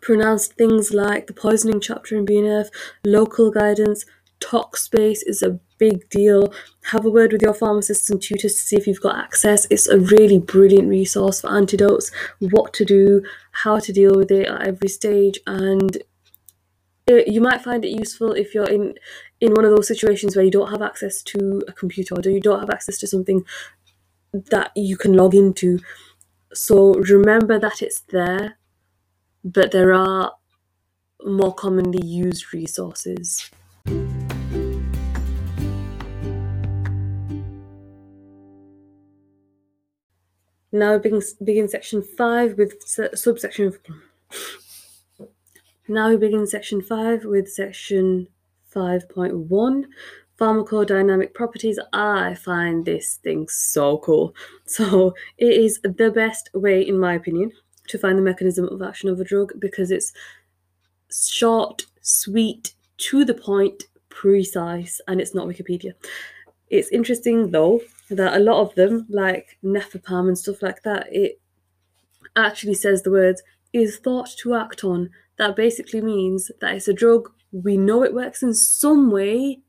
pronounced 0.00 0.54
things 0.54 0.92
like 0.92 1.26
the 1.26 1.34
poisoning 1.34 1.80
chapter 1.80 2.16
in 2.16 2.24
BNF, 2.24 2.68
local 3.04 3.50
guidance, 3.50 4.06
ToxBase 4.40 5.20
is 5.26 5.42
a 5.42 5.58
big 5.78 6.08
deal. 6.08 6.52
Have 6.84 7.04
a 7.04 7.10
word 7.10 7.32
with 7.32 7.42
your 7.42 7.54
pharmacist 7.54 8.10
and 8.10 8.20
tutors 8.20 8.54
to 8.54 8.60
see 8.60 8.76
if 8.76 8.86
you've 8.86 9.00
got 9.00 9.16
access. 9.16 9.66
It's 9.70 9.88
a 9.88 9.98
really 9.98 10.38
brilliant 10.38 10.88
resource 10.88 11.40
for 11.40 11.50
antidotes, 11.50 12.10
what 12.38 12.72
to 12.74 12.84
do, 12.84 13.22
how 13.52 13.78
to 13.78 13.92
deal 13.92 14.14
with 14.14 14.30
it 14.30 14.48
at 14.48 14.66
every 14.66 14.88
stage, 14.88 15.38
and 15.46 15.98
it, 17.06 17.28
you 17.28 17.40
might 17.40 17.62
find 17.62 17.84
it 17.84 17.90
useful 17.90 18.32
if 18.32 18.54
you're 18.54 18.68
in 18.68 18.94
in 19.40 19.52
one 19.52 19.64
of 19.64 19.70
those 19.70 19.86
situations 19.86 20.34
where 20.34 20.44
you 20.44 20.50
don't 20.50 20.70
have 20.70 20.82
access 20.82 21.22
to 21.22 21.62
a 21.68 21.72
computer 21.72 22.14
or 22.14 22.28
you 22.28 22.40
don't 22.40 22.60
have 22.60 22.70
access 22.70 22.98
to 22.98 23.06
something 23.06 23.44
that 24.32 24.72
you 24.74 24.96
can 24.96 25.12
log 25.12 25.34
into. 25.34 25.78
So 26.54 26.94
remember 26.94 27.58
that 27.58 27.82
it's 27.82 28.00
there, 28.08 28.58
but 29.44 29.72
there 29.72 29.92
are 29.92 30.32
more 31.24 31.54
commonly 31.54 32.04
used 32.04 32.52
resources. 32.54 33.50
Now 40.76 40.98
begin, 40.98 41.22
begin 41.42 41.68
section 41.68 42.02
5 42.02 42.58
with 42.58 42.74
subsection 43.14 43.72
now 45.88 46.10
we 46.10 46.16
begin 46.18 46.46
section 46.46 46.82
5 46.82 47.24
with 47.24 47.48
section 47.48 48.26
5.1 48.74 49.84
pharmacodynamic 50.38 51.32
properties. 51.32 51.78
I 51.94 52.34
find 52.34 52.84
this 52.84 53.16
thing 53.16 53.48
so 53.48 53.98
cool. 53.98 54.34
So, 54.66 55.14
it 55.38 55.54
is 55.54 55.80
the 55.82 56.10
best 56.10 56.50
way, 56.52 56.82
in 56.82 56.98
my 56.98 57.14
opinion, 57.14 57.52
to 57.88 57.98
find 57.98 58.18
the 58.18 58.22
mechanism 58.22 58.68
of 58.68 58.82
action 58.82 59.08
of 59.08 59.18
a 59.18 59.24
drug 59.24 59.52
because 59.58 59.90
it's 59.90 60.12
short, 61.10 61.86
sweet, 62.02 62.74
to 62.98 63.24
the 63.24 63.34
point, 63.34 63.84
precise, 64.10 65.00
and 65.08 65.20
it's 65.22 65.34
not 65.34 65.46
Wikipedia. 65.46 65.92
It's 66.68 66.90
interesting 66.90 67.50
though 67.50 67.80
that 68.10 68.36
a 68.36 68.40
lot 68.40 68.60
of 68.60 68.74
them, 68.74 69.06
like 69.08 69.58
Nefopam 69.64 70.28
and 70.28 70.38
stuff 70.38 70.62
like 70.62 70.82
that, 70.82 71.06
it 71.10 71.40
actually 72.34 72.74
says 72.74 73.02
the 73.02 73.10
words 73.10 73.42
is 73.72 73.98
thought 73.98 74.28
to 74.38 74.54
act 74.54 74.84
on 74.84 75.10
that 75.38 75.56
basically 75.56 76.00
means 76.00 76.50
that 76.60 76.74
it's 76.74 76.88
a 76.88 76.92
drug, 76.92 77.30
we 77.52 77.76
know 77.76 78.02
it 78.02 78.14
works 78.14 78.42
in 78.42 78.54
some 78.54 79.10
way, 79.10 79.60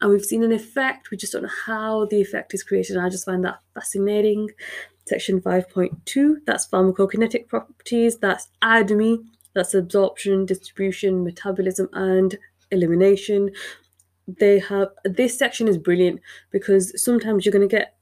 and 0.00 0.10
we've 0.10 0.24
seen 0.24 0.42
an 0.42 0.52
effect, 0.52 1.10
we 1.10 1.16
just 1.16 1.32
don't 1.32 1.42
know 1.42 1.48
how 1.66 2.06
the 2.06 2.20
effect 2.20 2.52
is 2.52 2.62
created. 2.62 2.96
And 2.96 3.06
I 3.06 3.08
just 3.08 3.24
find 3.24 3.44
that 3.44 3.60
fascinating. 3.74 4.50
Section 5.06 5.40
5.2, 5.40 6.36
that's 6.46 6.66
pharmacokinetic 6.66 7.46
properties, 7.46 8.18
that's 8.18 8.48
ADME, 8.62 9.18
that's 9.54 9.74
absorption, 9.74 10.46
distribution, 10.46 11.24
metabolism, 11.24 11.88
and 11.92 12.38
elimination. 12.70 13.50
They 14.26 14.58
have 14.58 14.88
this 15.04 15.38
section 15.38 15.68
is 15.68 15.78
brilliant 15.78 16.20
because 16.50 17.00
sometimes 17.02 17.44
you're 17.44 17.52
going 17.52 17.68
to 17.68 17.76
get 17.76 17.96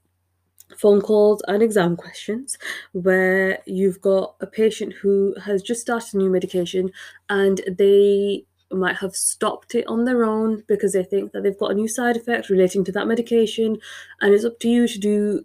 phone 0.76 1.00
calls 1.00 1.42
and 1.48 1.62
exam 1.62 1.96
questions 1.96 2.56
where 2.92 3.58
you've 3.66 4.00
got 4.00 4.36
a 4.40 4.46
patient 4.46 4.94
who 5.02 5.34
has 5.44 5.62
just 5.62 5.80
started 5.80 6.14
a 6.14 6.16
new 6.16 6.30
medication 6.30 6.90
and 7.28 7.60
they 7.76 8.44
might 8.70 8.96
have 8.96 9.14
stopped 9.14 9.74
it 9.74 9.86
on 9.86 10.04
their 10.04 10.24
own 10.24 10.64
because 10.66 10.94
they 10.94 11.04
think 11.04 11.32
that 11.32 11.42
they've 11.42 11.58
got 11.58 11.70
a 11.70 11.74
new 11.74 11.88
side 11.88 12.16
effect 12.16 12.48
relating 12.48 12.84
to 12.84 12.92
that 12.92 13.06
medication 13.06 13.76
and 14.20 14.32
it's 14.32 14.44
up 14.44 14.58
to 14.60 14.68
you 14.68 14.88
to 14.88 14.98
do 14.98 15.44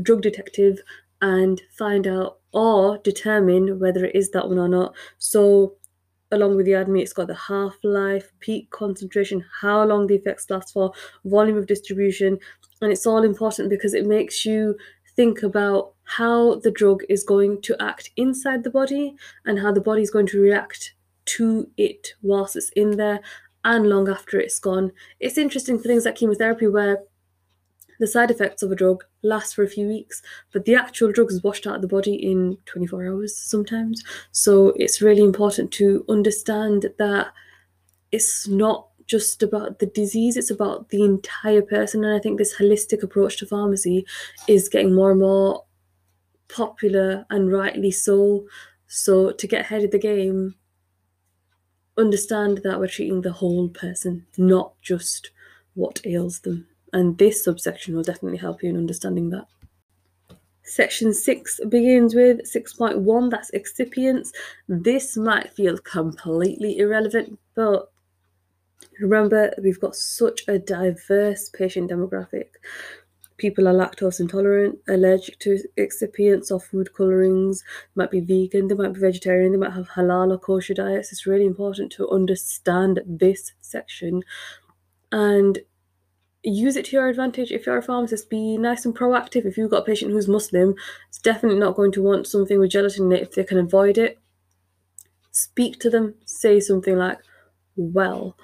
drug 0.00 0.22
detective 0.22 0.80
and 1.20 1.62
find 1.76 2.06
out 2.06 2.38
or 2.52 2.98
determine 2.98 3.78
whether 3.78 4.04
it 4.04 4.14
is 4.14 4.30
that 4.30 4.48
one 4.48 4.58
or 4.58 4.68
not. 4.68 4.94
So 5.18 5.74
along 6.34 6.56
with 6.56 6.66
the 6.66 6.72
ADME, 6.72 7.00
it's 7.02 7.12
got 7.12 7.28
the 7.28 7.34
half 7.34 7.76
life, 7.82 8.32
peak 8.40 8.70
concentration, 8.70 9.44
how 9.60 9.84
long 9.84 10.06
the 10.06 10.16
effects 10.16 10.50
last 10.50 10.72
for, 10.72 10.92
volume 11.24 11.56
of 11.56 11.66
distribution, 11.66 12.38
and 12.80 12.92
it's 12.92 13.06
all 13.06 13.22
important 13.22 13.70
because 13.70 13.94
it 13.94 14.06
makes 14.06 14.44
you 14.44 14.76
think 15.16 15.42
about 15.42 15.94
how 16.04 16.56
the 16.56 16.70
drug 16.70 17.02
is 17.08 17.24
going 17.24 17.60
to 17.62 17.76
act 17.80 18.10
inside 18.16 18.64
the 18.64 18.70
body 18.70 19.14
and 19.46 19.58
how 19.58 19.72
the 19.72 19.80
body 19.80 20.02
is 20.02 20.10
going 20.10 20.26
to 20.26 20.40
react 20.40 20.94
to 21.24 21.70
it 21.76 22.14
whilst 22.22 22.56
it's 22.56 22.70
in 22.70 22.96
there 22.96 23.20
and 23.64 23.88
long 23.88 24.08
after 24.08 24.38
it's 24.38 24.58
gone. 24.58 24.92
It's 25.20 25.38
interesting 25.38 25.78
for 25.78 25.84
things 25.84 26.04
like 26.04 26.16
chemotherapy 26.16 26.66
where 26.66 26.98
the 28.00 28.06
side 28.06 28.30
effects 28.30 28.62
of 28.62 28.72
a 28.72 28.76
drug 28.76 29.04
last 29.22 29.54
for 29.54 29.62
a 29.62 29.68
few 29.68 29.86
weeks, 29.86 30.22
but 30.52 30.64
the 30.64 30.74
actual 30.74 31.12
drug 31.12 31.30
is 31.30 31.42
washed 31.42 31.66
out 31.66 31.76
of 31.76 31.82
the 31.82 31.88
body 31.88 32.14
in 32.14 32.58
24 32.66 33.06
hours 33.06 33.36
sometimes. 33.36 34.02
So 34.32 34.72
it's 34.76 35.02
really 35.02 35.22
important 35.22 35.70
to 35.72 36.04
understand 36.08 36.86
that 36.98 37.32
it's 38.12 38.46
not 38.48 38.88
just 39.06 39.42
about 39.42 39.78
the 39.78 39.86
disease, 39.86 40.36
it's 40.36 40.50
about 40.50 40.88
the 40.90 41.04
entire 41.04 41.62
person. 41.62 42.04
And 42.04 42.14
I 42.14 42.20
think 42.20 42.38
this 42.38 42.56
holistic 42.56 43.02
approach 43.02 43.38
to 43.38 43.46
pharmacy 43.46 44.06
is 44.48 44.68
getting 44.68 44.94
more 44.94 45.10
and 45.10 45.20
more 45.20 45.64
popular 46.48 47.26
and 47.30 47.52
rightly 47.52 47.90
so. 47.90 48.46
So 48.86 49.32
to 49.32 49.46
get 49.46 49.62
ahead 49.62 49.84
of 49.84 49.90
the 49.90 49.98
game, 49.98 50.54
understand 51.96 52.60
that 52.64 52.78
we're 52.78 52.88
treating 52.88 53.20
the 53.20 53.32
whole 53.32 53.68
person, 53.68 54.26
not 54.36 54.80
just 54.80 55.30
what 55.74 56.00
ails 56.04 56.40
them. 56.40 56.66
And 56.94 57.18
this 57.18 57.42
subsection 57.42 57.96
will 57.96 58.04
definitely 58.04 58.38
help 58.38 58.62
you 58.62 58.70
in 58.70 58.76
understanding 58.76 59.30
that. 59.30 59.46
Section 60.62 61.12
6 61.12 61.60
begins 61.68 62.14
with 62.14 62.40
6.1, 62.50 63.30
that's 63.30 63.50
excipients. 63.50 64.30
This 64.68 65.16
might 65.16 65.52
feel 65.52 65.76
completely 65.78 66.78
irrelevant, 66.78 67.38
but 67.56 67.90
remember, 69.00 69.52
we've 69.60 69.80
got 69.80 69.96
such 69.96 70.42
a 70.46 70.58
diverse 70.58 71.48
patient 71.48 71.90
demographic. 71.90 72.46
People 73.38 73.66
are 73.66 73.74
lactose 73.74 74.20
intolerant, 74.20 74.78
allergic 74.86 75.40
to 75.40 75.58
excipients 75.76 76.52
or 76.52 76.60
food 76.60 76.94
colorings, 76.94 77.64
might 77.96 78.12
be 78.12 78.20
vegan, 78.20 78.68
they 78.68 78.74
might 78.76 78.94
be 78.94 79.00
vegetarian, 79.00 79.50
they 79.50 79.58
might 79.58 79.72
have 79.72 79.88
halal 79.88 80.30
or 80.30 80.38
kosher 80.38 80.74
diets. 80.74 81.10
It's 81.10 81.26
really 81.26 81.44
important 81.44 81.90
to 81.94 82.08
understand 82.08 83.00
this 83.04 83.52
section 83.60 84.22
and 85.10 85.58
use 86.44 86.76
it 86.76 86.84
to 86.86 86.96
your 86.96 87.08
advantage. 87.08 87.50
If 87.50 87.66
you're 87.66 87.78
a 87.78 87.82
pharmacist, 87.82 88.30
be 88.30 88.58
nice 88.58 88.84
and 88.84 88.94
proactive. 88.94 89.46
If 89.46 89.56
you've 89.56 89.70
got 89.70 89.82
a 89.82 89.86
patient 89.86 90.12
who's 90.12 90.28
Muslim, 90.28 90.74
it's 91.08 91.18
definitely 91.18 91.58
not 91.58 91.76
going 91.76 91.92
to 91.92 92.02
want 92.02 92.26
something 92.26 92.58
with 92.58 92.70
gelatin 92.70 93.06
in 93.06 93.12
it 93.12 93.22
if 93.22 93.32
they 93.32 93.44
can 93.44 93.58
avoid 93.58 93.98
it. 93.98 94.18
Speak 95.32 95.80
to 95.80 95.90
them, 95.90 96.14
say 96.26 96.60
something 96.60 96.96
like, 96.96 97.18
Well, 97.76 98.36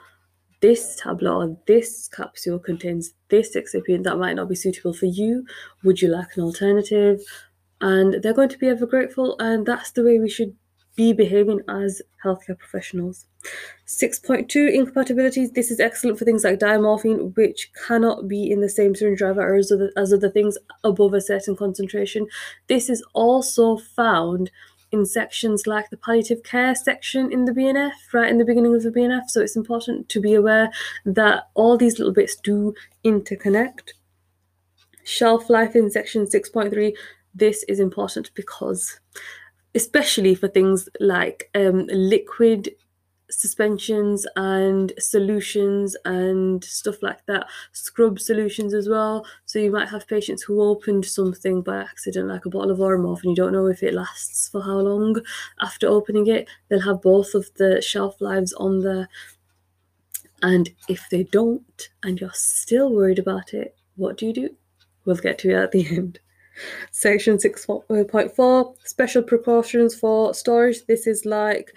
this 0.61 0.97
tablet 0.97 1.33
or 1.33 1.57
this 1.67 2.09
capsule 2.09 2.59
contains 2.59 3.13
this 3.29 3.55
excipient 3.55 4.05
that 4.05 4.19
might 4.19 4.37
not 4.37 4.49
be 4.49 4.55
suitable 4.55 4.93
for 4.93 5.07
you. 5.07 5.45
Would 5.85 6.03
you 6.03 6.09
like 6.09 6.37
an 6.37 6.43
alternative? 6.43 7.21
And 7.81 8.23
they're 8.23 8.35
going 8.35 8.51
to 8.51 8.59
be 8.59 8.69
ever 8.69 8.87
grateful, 8.87 9.37
and 9.39 9.65
that's 9.65 9.93
the 9.93 10.05
way 10.05 10.19
we 10.19 10.29
should 10.29 10.55
be 11.01 11.15
behaving 11.15 11.63
as 11.67 12.03
healthcare 12.23 12.59
professionals. 12.59 13.25
6.2 13.87 14.71
incompatibilities. 14.71 15.53
This 15.53 15.71
is 15.71 15.81
excellent 15.81 16.19
for 16.19 16.27
things 16.27 16.45
like 16.45 16.59
diamorphine, 16.59 17.35
which 17.37 17.71
cannot 17.87 18.29
be 18.29 18.51
in 18.51 18.61
the 18.61 18.69
same 18.69 18.95
syringe 18.95 19.21
driver 19.21 19.55
as 19.55 19.73
other, 19.73 19.91
as 19.97 20.13
other 20.13 20.29
things 20.29 20.59
above 20.85 21.15
a 21.15 21.23
certain 21.23 21.57
concentration. 21.57 22.27
This 22.67 22.91
is 22.91 23.03
also 23.15 23.79
found 23.79 24.51
in 24.93 25.07
sections 25.07 25.67
like 25.67 25.89
the 25.89 25.97
palliative 25.97 26.43
care 26.43 26.75
section 26.75 27.33
in 27.33 27.47
the 27.47 27.53
BNF, 27.53 27.93
right 28.13 28.29
in 28.29 28.37
the 28.37 28.45
beginning 28.45 28.75
of 28.75 28.83
the 28.83 28.91
BNF. 28.91 29.31
So 29.31 29.41
it's 29.41 29.57
important 29.57 30.11
to 30.11 30.21
be 30.21 30.35
aware 30.35 30.71
that 31.07 31.45
all 31.55 31.79
these 31.79 31.99
little 31.99 32.13
bits 32.13 32.37
do 32.37 32.75
interconnect. 33.07 33.93
Shelf 35.05 35.49
life 35.49 35.75
in 35.75 35.91
section 35.91 36.27
6.3. 36.27 36.93
This 37.35 37.65
is 37.69 37.81
important 37.81 38.31
because 38.35 39.01
especially 39.75 40.35
for 40.35 40.49
things 40.49 40.89
like 41.01 41.51
um, 41.55 41.87
liquid 41.89 42.71
suspensions 43.31 44.27
and 44.35 44.93
solutions 44.99 45.97
and 46.05 46.65
stuff 46.65 47.01
like 47.03 47.25
that 47.27 47.47
scrub 47.73 48.19
solutions 48.19 48.75
as 48.75 48.89
well. 48.89 49.25
So 49.47 49.59
you 49.59 49.71
might 49.71 49.89
have 49.89 50.09
patients 50.09 50.43
who 50.43 50.61
opened 50.61 51.05
something 51.05 51.63
by 51.63 51.79
accident 51.79 52.29
like 52.29 52.45
a 52.45 52.51
bottle 52.51 52.73
of 52.73 52.79
Oramorph 52.79 53.23
and 53.23 53.31
you 53.31 53.37
don't 53.37 53.53
know 53.53 53.67
if 53.67 53.83
it 53.83 53.95
lasts 53.95 54.49
for 54.49 54.63
how 54.63 54.79
long 54.79 55.21
after 55.61 55.87
opening 55.87 56.27
it. 56.27 56.49
They'll 56.69 56.81
have 56.81 57.03
both 57.03 57.35
of 57.35 57.55
the 57.55 57.81
shelf 57.81 58.21
lives 58.21 58.53
on 58.55 58.81
there. 58.81 59.09
And 60.43 60.71
if 60.89 61.09
they 61.11 61.23
don't 61.25 61.91
and 62.03 62.21
you're 62.21 62.33
still 62.33 62.93
worried 62.93 63.19
about 63.19 63.55
it 63.55 63.77
what 63.97 64.17
do 64.17 64.27
you 64.27 64.33
do? 64.33 64.57
We'll 65.05 65.17
get 65.17 65.39
to 65.41 65.51
it 65.51 65.55
at 65.55 65.73
the 65.73 65.87
end 65.97 66.21
Section 66.91 67.37
6.4 67.37 68.75
Special 68.85 69.23
precautions 69.23 69.95
for 69.95 70.35
storage. 70.35 70.87
This 70.87 71.07
is 71.07 71.25
like 71.25 71.73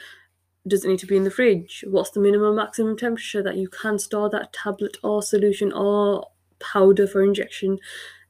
does 0.67 0.85
it 0.85 0.87
need 0.87 0.99
to 0.99 1.07
be 1.07 1.17
in 1.17 1.23
the 1.23 1.31
fridge? 1.31 1.83
What's 1.87 2.11
the 2.11 2.21
minimum 2.21 2.55
maximum 2.55 2.97
temperature 2.97 3.43
that 3.43 3.57
you 3.57 3.67
can 3.67 3.99
store 3.99 4.29
that 4.29 4.53
tablet 4.53 4.97
or 5.03 5.21
solution 5.21 5.73
or 5.73 6.27
powder 6.59 7.05
for 7.05 7.21
injection 7.21 7.79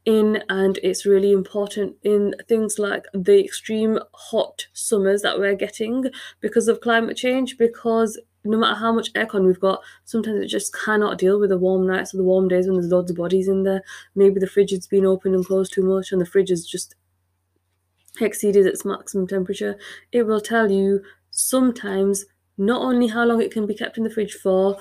in? 0.06 0.44
And 0.50 0.80
it's 0.82 1.06
really 1.06 1.32
important 1.32 1.98
in 2.04 2.34
things 2.48 2.80
like 2.80 3.06
the 3.13 3.44
extreme 3.44 4.00
hot 4.13 4.68
summers 4.74 5.22
that 5.22 5.38
we're 5.38 5.56
getting 5.56 6.06
because 6.42 6.68
of 6.68 6.82
climate 6.82 7.18
change, 7.18 7.58
because 7.58 8.20
no 8.43 8.58
matter 8.58 8.75
how 8.75 8.91
much 8.91 9.13
aircon 9.13 9.45
we've 9.45 9.60
got, 9.60 9.82
sometimes 10.06 10.41
it 10.41 10.47
just 10.47 10.73
cannot 10.73 11.17
deal 11.17 11.39
with 11.39 11.49
the 11.49 11.58
warm 11.58 11.88
nights 11.88 12.13
or 12.13 12.17
the 12.17 12.23
warm 12.23 12.47
days 12.47 12.67
when 12.67 12.75
there's 12.75 12.91
loads 12.91 13.12
of 13.12 13.17
bodies 13.17 13.47
in 13.47 13.63
there. 13.63 13.82
Maybe 14.15 14.39
the 14.39 14.47
fridge 14.47 14.71
has 14.71 14.88
been 14.88 15.06
opened 15.06 15.36
and 15.36 15.45
closed 15.45 15.73
too 15.73 15.84
much, 15.84 16.12
and 16.12 16.19
the 16.19 16.25
fridge 16.25 16.49
has 16.49 16.65
just 16.65 16.95
exceeded 18.19 18.65
its 18.65 18.86
maximum 18.86 19.27
temperature. 19.27 19.77
It 20.12 20.23
will 20.23 20.41
tell 20.41 20.69
you 20.69 21.01
sometimes 21.32 22.25
not 22.58 22.82
only 22.82 23.08
how 23.08 23.25
long 23.25 23.41
it 23.41 23.51
can 23.51 23.65
be 23.65 23.75
kept 23.75 23.97
in 23.97 24.03
the 24.03 24.10
fridge 24.10 24.34
for, 24.34 24.77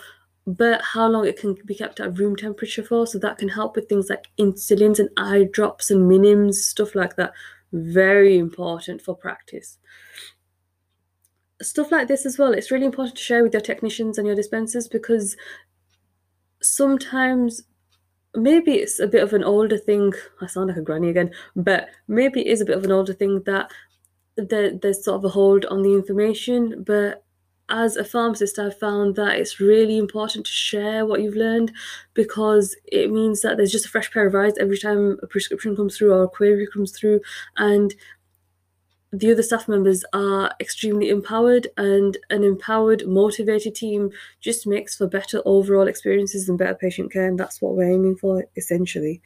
but 0.47 0.83
how 0.83 1.07
long 1.09 1.25
it 1.25 1.39
can 1.39 1.57
be 1.65 1.75
kept 1.75 2.01
at 2.01 2.19
room 2.19 2.37
temperature 2.37 2.83
for. 2.83 3.07
So 3.07 3.19
that 3.21 3.39
can 3.39 3.49
help 3.49 3.77
with 3.77 3.89
things 3.89 4.11
like 4.11 4.27
insulins 4.39 4.99
and 4.99 5.09
eye 5.17 5.49
drops 5.51 5.91
and 5.91 6.11
minims, 6.11 6.55
stuff 6.55 6.95
like 6.95 7.17
that. 7.17 7.33
Very 7.73 8.37
important 8.37 9.01
for 9.01 9.17
practice 9.17 9.79
stuff 11.63 11.93
like 11.93 12.09
this 12.09 12.27
as 12.27 12.39
well, 12.39 12.53
it's 12.53 12.71
really 12.71 12.87
important 12.87 13.17
to 13.17 13.23
share 13.23 13.43
with 13.43 13.53
your 13.53 13.63
technicians 13.63 14.19
and 14.19 14.27
your 14.27 14.37
dispensers 14.37 14.89
because 14.89 15.37
sometimes 16.61 17.63
maybe 18.35 18.75
it's 18.75 18.99
a 18.99 19.07
bit 19.07 19.23
of 19.23 19.33
an 19.33 19.45
older 19.45 19.79
thing. 19.79 20.13
I 20.41 20.47
sound 20.47 20.69
like 20.69 20.77
a 20.77 20.83
granny 20.83 21.09
again, 21.09 21.31
but 21.55 21.89
maybe 22.09 22.41
it 22.41 22.47
is 22.47 22.61
a 22.61 22.65
bit 22.65 22.77
of 22.77 22.85
an 22.85 22.93
older 22.93 23.13
thing 23.13 23.43
that 23.47 23.71
there, 24.37 24.77
there's 24.77 25.05
sort 25.05 25.17
of 25.17 25.25
a 25.25 25.29
hold 25.29 25.65
on 25.67 25.83
the 25.83 25.95
information. 25.95 26.83
But 26.87 27.25
as 27.69 27.97
a 27.97 28.05
pharmacist, 28.05 28.59
I've 28.59 28.79
found 28.79 29.17
that 29.17 29.39
it's 29.39 29.61
really 29.61 29.99
important 29.99 30.47
to 30.47 30.53
share 30.53 31.07
what 31.07 31.23
you've 31.23 31.37
learned 31.37 31.73
because 32.15 32.77
it 32.87 33.11
means 33.11 33.43
that 33.43 33.57
there's 33.57 33.73
just 33.73 33.87
a 33.87 33.91
fresh 33.91 34.11
pair 34.11 34.27
of 34.27 34.35
eyes 34.35 34.55
every 34.59 34.79
time 34.79 35.19
a 35.23 35.27
prescription 35.27 35.77
comes 35.77 35.97
through 35.97 36.13
or 36.13 36.25
a 36.25 36.29
query 36.29 36.67
comes 36.73 36.93
through. 36.93 37.21
And 37.57 37.95
the 39.13 39.31
other 39.31 39.43
staff 39.43 39.69
members 39.69 40.05
are 40.15 40.53
extremely 40.59 41.11
empowered 41.11 41.69
and 41.77 42.17
an 42.31 42.43
empowered 42.43 43.07
motivated 43.07 43.75
team 43.75 44.11
just 44.41 44.67
makes 44.67 44.97
for 44.97 45.07
better 45.07 45.43
overall 45.45 45.87
experiences 45.87 46.49
and 46.49 46.57
better 46.57 46.75
patient 46.75 47.13
care 47.13 47.29
and 47.29 47.39
that's 47.39 47.61
what 47.61 47.75
we're 47.75 47.93
aiming 47.93 48.17
for 48.17 48.45
essentially. 48.57 49.21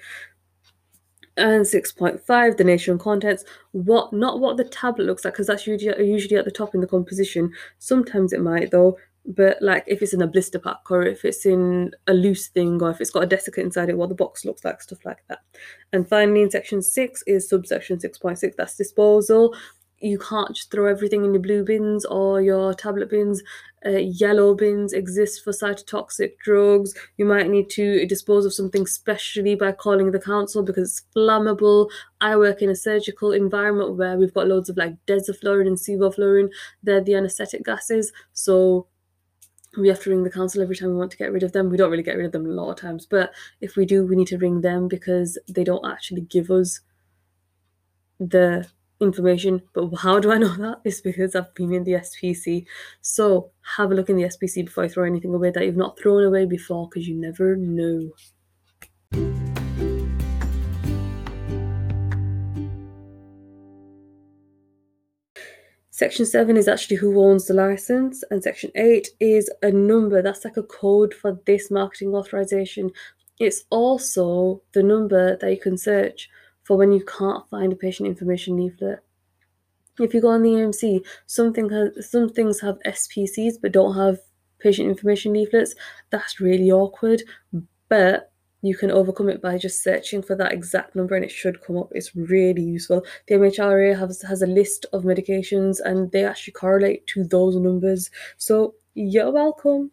And 1.36 1.64
6.5 1.64 2.56
the 2.56 2.64
nature 2.64 2.90
and 2.90 2.98
contents. 2.98 3.44
What 3.72 4.12
not 4.12 4.40
what 4.40 4.56
the 4.56 4.64
tablet 4.64 5.04
looks 5.04 5.24
like 5.24 5.34
because 5.34 5.46
that's 5.46 5.66
usually, 5.66 6.08
usually 6.08 6.36
at 6.36 6.46
the 6.46 6.50
top 6.50 6.74
in 6.74 6.80
the 6.80 6.86
composition. 6.86 7.52
Sometimes 7.78 8.32
it 8.32 8.40
might 8.40 8.70
though 8.72 8.96
but 9.26 9.60
like 9.60 9.84
if 9.86 10.02
it's 10.02 10.14
in 10.14 10.22
a 10.22 10.26
blister 10.26 10.58
pack 10.58 10.90
or 10.90 11.02
if 11.02 11.24
it's 11.24 11.44
in 11.46 11.90
a 12.06 12.14
loose 12.14 12.48
thing 12.48 12.80
or 12.82 12.90
if 12.90 13.00
it's 13.00 13.10
got 13.10 13.24
a 13.24 13.26
desiccant 13.26 13.64
inside 13.64 13.88
it 13.88 13.98
what 13.98 14.08
the 14.08 14.14
box 14.14 14.44
looks 14.44 14.64
like 14.64 14.80
stuff 14.80 15.04
like 15.04 15.18
that 15.28 15.40
and 15.92 16.08
finally 16.08 16.42
in 16.42 16.50
section 16.50 16.80
6 16.80 17.24
is 17.26 17.48
subsection 17.48 17.98
6.6 17.98 18.54
that's 18.56 18.76
disposal 18.76 19.54
you 19.98 20.18
can't 20.18 20.54
just 20.54 20.70
throw 20.70 20.86
everything 20.86 21.24
in 21.24 21.32
your 21.32 21.42
blue 21.42 21.64
bins 21.64 22.04
or 22.04 22.42
your 22.42 22.74
tablet 22.74 23.08
bins. 23.08 23.42
Uh, 23.84 23.90
yellow 23.90 24.54
bins 24.54 24.92
exist 24.92 25.42
for 25.42 25.52
cytotoxic 25.52 26.38
drugs. 26.38 26.92
You 27.16 27.24
might 27.24 27.48
need 27.48 27.70
to 27.70 28.04
dispose 28.06 28.44
of 28.44 28.52
something 28.52 28.86
specially 28.86 29.54
by 29.54 29.72
calling 29.72 30.10
the 30.10 30.20
council 30.20 30.62
because 30.62 30.90
it's 30.90 31.02
flammable. 31.16 31.88
I 32.20 32.36
work 32.36 32.62
in 32.62 32.70
a 32.70 32.76
surgical 32.76 33.32
environment 33.32 33.96
where 33.96 34.18
we've 34.18 34.34
got 34.34 34.48
loads 34.48 34.68
of 34.68 34.76
like 34.76 34.94
desiflurane 35.06 35.66
and 35.66 35.78
sevoflurane. 35.78 36.50
They're 36.82 37.02
the 37.02 37.14
anesthetic 37.14 37.64
gases. 37.64 38.12
So 38.32 38.88
we 39.76 39.88
have 39.88 40.02
to 40.02 40.10
ring 40.10 40.24
the 40.24 40.30
council 40.30 40.62
every 40.62 40.76
time 40.76 40.90
we 40.90 40.96
want 40.96 41.10
to 41.10 41.16
get 41.16 41.32
rid 41.32 41.42
of 41.42 41.52
them. 41.52 41.70
We 41.70 41.76
don't 41.76 41.90
really 41.90 42.02
get 42.02 42.16
rid 42.16 42.26
of 42.26 42.32
them 42.32 42.46
a 42.46 42.50
lot 42.50 42.70
of 42.70 42.80
times, 42.80 43.06
but 43.06 43.32
if 43.60 43.76
we 43.76 43.86
do, 43.86 44.06
we 44.06 44.16
need 44.16 44.28
to 44.28 44.38
ring 44.38 44.60
them 44.60 44.88
because 44.88 45.38
they 45.48 45.64
don't 45.64 45.86
actually 45.86 46.22
give 46.22 46.50
us 46.50 46.80
the 48.18 48.66
information. 49.00 49.62
But 49.72 49.94
how 49.96 50.20
do 50.20 50.32
I 50.32 50.38
know 50.38 50.54
that? 50.56 50.80
It's 50.84 51.00
because 51.00 51.34
I've 51.34 51.54
been 51.54 51.72
in 51.72 51.84
the 51.84 51.92
SPC. 51.92 52.66
So 53.00 53.50
have 53.76 53.90
a 53.90 53.94
look 53.94 54.08
in 54.08 54.16
the 54.16 54.24
SPC 54.24 54.64
before 54.64 54.84
I 54.84 54.88
throw 54.88 55.04
anything 55.04 55.34
away 55.34 55.50
that 55.50 55.64
you've 55.64 55.76
not 55.76 55.98
thrown 55.98 56.24
away 56.24 56.46
before 56.46 56.88
because 56.88 57.06
you 57.06 57.14
never 57.14 57.56
know. 57.56 58.10
Section 65.96 66.26
7 66.26 66.56
is 66.58 66.68
actually 66.68 66.96
who 66.96 67.18
owns 67.18 67.46
the 67.46 67.54
license, 67.54 68.22
and 68.30 68.42
Section 68.42 68.70
8 68.74 69.08
is 69.18 69.50
a 69.62 69.70
number 69.70 70.20
that's 70.20 70.44
like 70.44 70.58
a 70.58 70.62
code 70.62 71.14
for 71.14 71.40
this 71.46 71.70
marketing 71.70 72.14
authorization 72.14 72.90
it's 73.38 73.64
also 73.70 74.62
the 74.72 74.82
number 74.82 75.36
that 75.36 75.50
you 75.50 75.58
can 75.58 75.76
search 75.76 76.30
for 76.62 76.76
when 76.76 76.92
you 76.92 77.04
can't 77.04 77.48
find 77.50 77.72
a 77.72 77.76
patient 77.76 78.08
information 78.08 78.56
leaflet. 78.56 79.00
If 79.98 80.14
you 80.14 80.20
go 80.20 80.28
on 80.28 80.42
the 80.42 80.50
EMC, 80.50 81.04
something 81.26 81.70
has, 81.70 82.10
some 82.10 82.28
things 82.28 82.60
have 82.60 82.78
SPCs 82.86 83.54
but 83.60 83.72
don't 83.72 83.96
have 83.96 84.18
patient 84.58 84.88
information 84.88 85.32
leaflets. 85.32 85.74
That's 86.10 86.40
really 86.40 86.70
awkward, 86.70 87.22
but 87.88 88.32
you 88.66 88.76
can 88.76 88.90
overcome 88.90 89.28
it 89.28 89.42
by 89.42 89.58
just 89.58 89.82
searching 89.82 90.22
for 90.22 90.34
that 90.36 90.52
exact 90.52 90.94
number 90.94 91.14
and 91.14 91.24
it 91.24 91.30
should 91.30 91.62
come 91.62 91.76
up. 91.76 91.88
It's 91.92 92.14
really 92.14 92.62
useful. 92.62 93.04
The 93.28 93.34
MHRA 93.34 93.98
has, 93.98 94.22
has 94.22 94.42
a 94.42 94.46
list 94.46 94.86
of 94.92 95.04
medications 95.04 95.80
and 95.84 96.10
they 96.12 96.24
actually 96.24 96.54
correlate 96.54 97.06
to 97.08 97.24
those 97.24 97.56
numbers. 97.56 98.10
So 98.36 98.74
you're 98.94 99.30
welcome. 99.30 99.90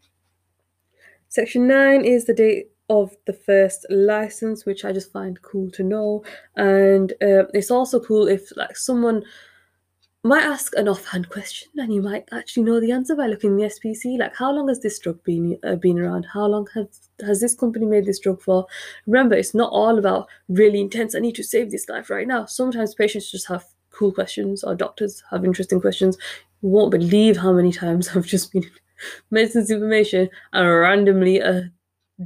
Section 1.29 1.67
9 1.67 2.05
is 2.05 2.25
the 2.25 2.33
date 2.33 2.67
of 2.89 3.15
the 3.25 3.33
first 3.33 3.85
license, 3.89 4.65
which 4.65 4.85
I 4.85 4.91
just 4.91 5.11
find 5.11 5.41
cool 5.41 5.71
to 5.71 5.83
know. 5.83 6.23
And 6.55 7.11
uh, 7.13 7.45
it's 7.53 7.71
also 7.71 7.99
cool 7.99 8.27
if 8.27 8.55
like 8.55 8.77
someone 8.77 9.23
might 10.23 10.43
ask 10.43 10.73
an 10.77 10.87
offhand 10.87 11.29
question 11.29 11.69
and 11.77 11.93
you 11.93 12.01
might 12.01 12.23
actually 12.31 12.63
know 12.63 12.79
the 12.79 12.91
answer 12.91 13.13
by 13.13 13.27
looking 13.27 13.51
in 13.51 13.57
the 13.57 13.63
SPC. 13.63 14.17
Like, 14.17 14.35
how 14.35 14.53
long 14.53 14.69
has 14.69 14.79
this 14.79 14.97
drug 14.97 15.21
been 15.23 15.57
uh, 15.63 15.75
been 15.75 15.99
around? 15.99 16.25
How 16.33 16.45
long 16.45 16.67
has 16.73 17.09
has 17.25 17.41
this 17.41 17.53
company 17.53 17.85
made 17.85 18.05
this 18.05 18.19
drug 18.19 18.41
for? 18.41 18.65
Remember, 19.05 19.35
it's 19.35 19.53
not 19.53 19.71
all 19.71 19.99
about 19.99 20.29
really 20.47 20.79
intense. 20.79 21.13
I 21.13 21.19
need 21.19 21.35
to 21.35 21.43
save 21.43 21.71
this 21.71 21.89
life 21.89 22.09
right 22.09 22.27
now. 22.27 22.45
Sometimes 22.45 22.95
patients 22.95 23.31
just 23.31 23.47
have 23.47 23.65
cool 23.91 24.13
questions, 24.13 24.63
or 24.63 24.75
doctors 24.75 25.21
have 25.29 25.43
interesting 25.43 25.81
questions. 25.81 26.17
You 26.61 26.69
won't 26.69 26.91
believe 26.91 27.37
how 27.37 27.51
many 27.51 27.73
times 27.73 28.09
I've 28.15 28.25
just 28.25 28.53
been 28.53 28.69
medicines 29.31 29.69
information 29.69 30.29
and 30.53 30.79
randomly 30.79 31.39
a 31.39 31.69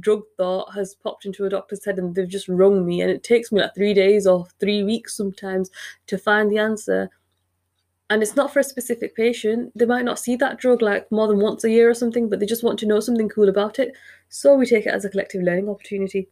drug 0.00 0.22
thought 0.36 0.72
has 0.74 0.94
popped 0.94 1.24
into 1.24 1.44
a 1.44 1.48
doctor's 1.48 1.84
head 1.84 1.98
and 1.98 2.14
they've 2.14 2.28
just 2.28 2.48
rung 2.48 2.86
me 2.86 3.00
and 3.00 3.10
it 3.10 3.24
takes 3.24 3.50
me 3.50 3.60
like 3.60 3.74
three 3.74 3.94
days 3.94 4.26
or 4.26 4.46
three 4.60 4.84
weeks 4.84 5.16
sometimes 5.16 5.70
to 6.06 6.18
find 6.18 6.52
the 6.52 6.58
answer 6.58 7.10
and 8.10 8.22
it's 8.22 8.36
not 8.36 8.52
for 8.52 8.60
a 8.60 8.64
specific 8.64 9.14
patient. 9.14 9.72
They 9.76 9.84
might 9.84 10.04
not 10.04 10.18
see 10.18 10.36
that 10.36 10.58
drug 10.58 10.80
like 10.80 11.10
more 11.12 11.28
than 11.28 11.40
once 11.40 11.64
a 11.64 11.70
year 11.70 11.90
or 11.90 11.94
something, 11.94 12.28
but 12.28 12.40
they 12.40 12.46
just 12.46 12.64
want 12.64 12.78
to 12.80 12.86
know 12.86 13.00
something 13.00 13.28
cool 13.28 13.48
about 13.48 13.78
it. 13.78 13.92
So 14.28 14.54
we 14.54 14.66
take 14.66 14.86
it 14.86 14.94
as 14.94 15.04
a 15.04 15.10
collective 15.10 15.42
learning 15.42 15.68
opportunity. 15.68 16.28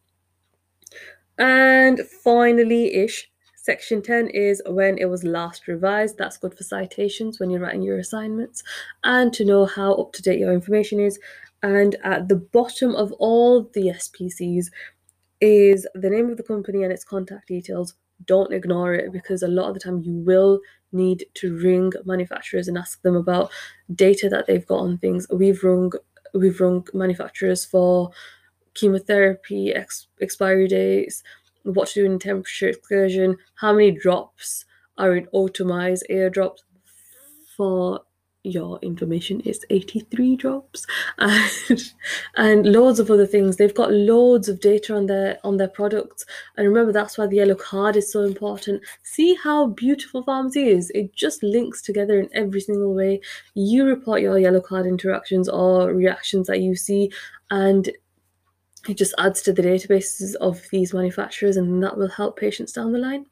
And 1.39 2.01
finally, 2.01 2.95
ish, 2.95 3.31
section 3.57 4.01
10 4.01 4.29
is 4.29 4.63
when 4.67 4.97
it 4.97 5.11
was 5.11 5.23
last 5.23 5.69
revised. 5.69 6.17
That's 6.17 6.39
good 6.39 6.57
for 6.57 6.65
citations 6.65 7.39
when 7.39 7.51
you're 7.51 7.61
writing 7.61 7.83
your 7.83 7.99
assignments 7.99 8.63
and 9.05 9.33
to 9.35 9.45
know 9.45 9.67
how 9.67 9.93
up 9.95 10.13
to 10.15 10.23
date 10.23 10.39
your 10.39 10.53
information 10.53 10.99
is. 10.99 11.19
And 11.63 11.97
at 12.05 12.29
the 12.29 12.37
bottom 12.37 12.95
of 12.95 13.13
all 13.13 13.65
the 13.75 13.89
SPCs 13.89 14.67
is 15.43 15.87
the 15.95 16.09
name 16.09 16.31
of 16.31 16.39
the 16.39 16.43
company 16.43 16.85
and 16.85 16.93
its 16.93 17.05
contact 17.05 17.49
details. 17.49 17.95
Don't 18.25 18.53
ignore 18.53 18.95
it 18.95 19.13
because 19.13 19.43
a 19.43 19.49
lot 19.49 19.69
of 19.69 19.75
the 19.75 19.81
time 19.81 20.01
you 20.03 20.13
will 20.13 20.61
need 20.93 21.27
to 21.35 21.57
ring 21.59 21.93
manufacturers 22.05 22.69
and 22.69 22.79
ask 22.79 23.03
them 23.03 23.17
about 23.17 23.51
data 23.95 24.29
that 24.29 24.47
they've 24.47 24.67
got 24.67 24.81
on 24.81 24.99
things. 24.99 25.27
We've 25.31 25.63
rung 25.63 25.93
we've 26.35 26.61
rung 26.61 26.87
manufacturers 26.93 27.65
for 27.65 28.11
chemotherapy 28.75 29.75
ex- 29.75 30.09
expiry 30.21 30.69
dates, 30.69 31.23
what 31.63 31.89
to 31.89 31.95
do 31.95 32.07
in 32.07 32.19
temperature 32.19 32.69
excursion, 32.69 33.37
how 33.57 33.73
many 33.73 33.91
drops 33.91 34.65
are 34.99 35.17
in 35.17 35.27
Otomize 35.35 36.03
ear 36.09 36.31
drops 36.31 36.65
for 37.57 38.01
your 38.47 38.79
information 38.83 39.41
is 39.41 39.65
83 39.71 40.37
drops. 40.37 40.87
And, 41.19 41.83
and 42.37 42.67
loads 42.67 43.01
of 43.01 43.11
other 43.11 43.27
things. 43.27 43.57
They've 43.57 43.75
got 43.75 43.93
loads 43.93 44.49
of 44.49 44.61
data 44.61 44.95
on 44.95 45.07
their 45.07 45.39
on 45.43 45.57
their 45.57 45.69
products. 45.69 46.25
And 46.57 46.69
remember 46.69 46.93
that's 46.93 47.19
why 47.19 47.27
the 47.27 47.37
yellow 47.37 47.55
card 47.55 47.97
is 47.97 48.13
so 48.13 48.23
important. 48.23 48.83
See 49.03 49.35
how 49.35 49.69
beautiful 49.69 50.23
pharmacy 50.23 50.69
is? 50.69 50.91
It 50.91 51.15
just 51.15 51.43
links 51.43 51.83
together 51.83 52.19
in 52.19 52.29
every 52.33 52.61
single 52.61 52.95
way. 52.95 53.21
You 53.55 53.85
report 53.85 54.21
your 54.21 54.39
yellow 54.39 54.61
card 54.61 54.87
interactions 54.87 55.49
or 55.49 55.93
reactions 55.93 56.47
that 56.47 56.61
you 56.61 56.77
see 56.77 57.11
and 57.51 57.91
it 58.89 58.97
just 58.97 59.15
adds 59.19 59.43
to 59.43 59.53
the 59.53 59.63
databases 59.63 60.35
of 60.37 60.63
these 60.71 60.95
manufacturers 60.95 61.57
and 61.57 61.83
that 61.83 61.97
will 61.97 62.09
help 62.09 62.39
patients 62.39 62.73
down 62.73 62.93
the 62.93 62.99
line 62.99 63.27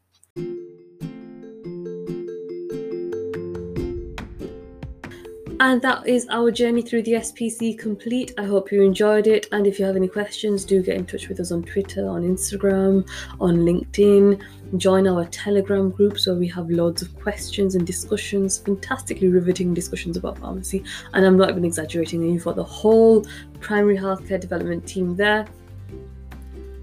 And 5.65 5.81
that 5.81 6.07
is 6.07 6.27
our 6.29 6.51
journey 6.51 6.83
through 6.83 7.05
the 7.05 7.13
SPC 7.13 7.79
complete. 7.79 8.35
I 8.37 8.45
hope 8.45 8.71
you 8.71 8.83
enjoyed 8.83 9.27
it. 9.27 9.49
And 9.51 9.67
if 9.67 9.79
you 9.79 9.87
have 9.87 9.97
any 9.97 10.09
questions, 10.09 10.63
do 10.63 10.83
get 10.83 10.95
in 10.95 11.07
touch 11.07 11.27
with 11.31 11.41
us 11.41 11.53
on 11.53 11.63
Twitter, 11.63 12.07
on 12.07 12.23
Instagram, 12.23 13.09
on 13.41 13.61
LinkedIn. 13.61 14.43
Join 14.77 15.09
our 15.09 15.25
Telegram 15.25 15.91
groups 15.91 16.27
where 16.27 16.37
we 16.37 16.49
have 16.49 16.69
loads 16.69 17.01
of 17.01 17.19
questions 17.19 17.77
and 17.77 17.87
discussions, 17.87 18.59
fantastically 18.59 19.29
riveting 19.29 19.73
discussions 19.73 20.19
about 20.19 20.37
pharmacy. 20.37 20.85
And 21.15 21.25
I'm 21.25 21.39
not 21.39 21.49
even 21.49 21.65
exaggerating, 21.65 22.23
you've 22.23 22.45
got 22.45 22.57
the 22.57 22.63
whole 22.63 23.25
primary 23.61 23.97
healthcare 23.97 24.39
development 24.39 24.87
team 24.87 25.17
there. 25.17 25.47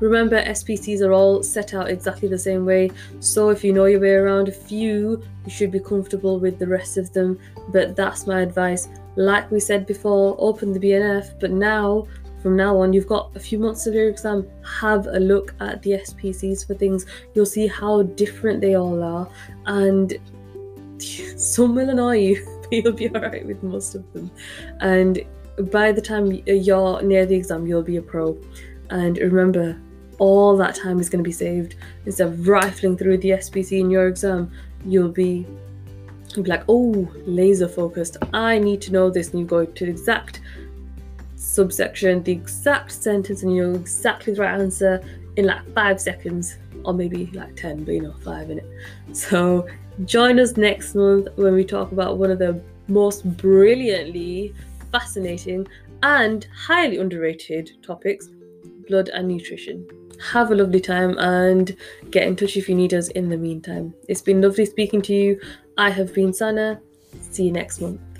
Remember, 0.01 0.43
SPCs 0.43 1.01
are 1.01 1.13
all 1.13 1.43
set 1.43 1.75
out 1.75 1.89
exactly 1.89 2.27
the 2.27 2.37
same 2.37 2.65
way, 2.65 2.89
so 3.19 3.49
if 3.49 3.63
you 3.63 3.71
know 3.71 3.85
your 3.85 3.99
way 3.99 4.13
around 4.15 4.47
a 4.47 4.51
few, 4.51 5.21
you 5.45 5.51
should 5.51 5.71
be 5.71 5.79
comfortable 5.79 6.39
with 6.39 6.57
the 6.57 6.67
rest 6.67 6.97
of 6.97 7.13
them. 7.13 7.37
But 7.69 7.95
that's 7.95 8.25
my 8.25 8.41
advice. 8.41 8.89
Like 9.15 9.49
we 9.51 9.59
said 9.59 9.85
before, 9.85 10.35
open 10.39 10.73
the 10.73 10.79
BNF, 10.79 11.39
but 11.39 11.51
now, 11.51 12.07
from 12.41 12.57
now 12.57 12.79
on, 12.79 12.93
you've 12.93 13.07
got 13.07 13.35
a 13.35 13.39
few 13.39 13.59
months 13.59 13.85
of 13.85 13.93
your 13.93 14.09
exam. 14.09 14.47
Have 14.79 15.05
a 15.05 15.19
look 15.19 15.53
at 15.59 15.83
the 15.83 15.91
SPCs 15.91 16.65
for 16.65 16.73
things. 16.73 17.05
You'll 17.35 17.45
see 17.45 17.67
how 17.67 18.01
different 18.01 18.59
they 18.59 18.73
all 18.73 19.03
are, 19.03 19.29
and 19.67 20.17
some 21.37 21.75
will 21.75 21.91
annoy 21.91 22.17
you, 22.17 22.59
but 22.63 22.73
you'll 22.73 22.93
be 22.93 23.07
alright 23.09 23.45
with 23.45 23.61
most 23.61 23.93
of 23.93 24.11
them. 24.13 24.31
And 24.79 25.23
by 25.69 25.91
the 25.91 26.01
time 26.01 26.31
you're 26.47 27.03
near 27.03 27.27
the 27.27 27.35
exam, 27.35 27.67
you'll 27.67 27.83
be 27.83 27.97
a 27.97 28.01
pro. 28.01 28.35
And 28.89 29.17
remember, 29.19 29.79
all 30.21 30.55
that 30.55 30.75
time 30.75 30.99
is 30.99 31.09
going 31.09 31.23
to 31.23 31.27
be 31.27 31.31
saved. 31.31 31.75
Instead 32.05 32.27
of 32.27 32.47
rifling 32.47 32.95
through 32.95 33.17
the 33.17 33.31
SPC 33.31 33.79
in 33.79 33.89
your 33.89 34.07
exam, 34.07 34.51
you'll 34.85 35.09
be, 35.09 35.47
you'll 36.35 36.43
be 36.43 36.49
like, 36.49 36.63
oh, 36.69 37.11
laser 37.25 37.67
focused. 37.67 38.17
I 38.31 38.59
need 38.59 38.81
to 38.83 38.91
know 38.91 39.09
this. 39.09 39.31
And 39.31 39.39
you 39.39 39.47
go 39.47 39.65
to 39.65 39.85
the 39.85 39.89
exact 39.89 40.41
subsection, 41.35 42.21
the 42.21 42.31
exact 42.31 42.91
sentence, 42.91 43.41
and 43.41 43.55
you 43.55 43.67
know 43.67 43.73
exactly 43.73 44.35
the 44.35 44.41
right 44.41 44.61
answer 44.61 45.03
in 45.37 45.45
like 45.45 45.67
five 45.73 45.99
seconds, 45.99 46.59
or 46.85 46.93
maybe 46.93 47.25
like 47.33 47.55
10, 47.55 47.83
but 47.83 47.91
you 47.95 48.03
know, 48.03 48.13
five 48.23 48.51
in 48.51 48.59
it. 48.59 48.67
So 49.13 49.67
join 50.05 50.39
us 50.39 50.55
next 50.55 50.93
month 50.93 51.29
when 51.35 51.55
we 51.55 51.65
talk 51.65 51.93
about 51.93 52.19
one 52.19 52.29
of 52.29 52.37
the 52.37 52.61
most 52.87 53.25
brilliantly 53.37 54.53
fascinating 54.91 55.67
and 56.03 56.47
highly 56.55 56.97
underrated 56.97 57.71
topics 57.81 58.29
blood 58.87 59.09
and 59.09 59.27
nutrition 59.27 59.87
have 60.31 60.51
a 60.51 60.55
lovely 60.55 60.81
time 60.81 61.17
and 61.17 61.75
get 62.09 62.27
in 62.27 62.35
touch 62.35 62.57
if 62.57 62.69
you 62.69 62.75
need 62.75 62.93
us 62.93 63.09
in 63.09 63.29
the 63.29 63.37
meantime. 63.37 63.93
It's 64.07 64.21
been 64.21 64.41
lovely 64.41 64.65
speaking 64.65 65.01
to 65.03 65.13
you. 65.13 65.39
I 65.77 65.89
have 65.89 66.13
been 66.13 66.33
Sana. 66.33 66.79
See 67.31 67.45
you 67.45 67.51
next 67.51 67.81
month. 67.81 68.10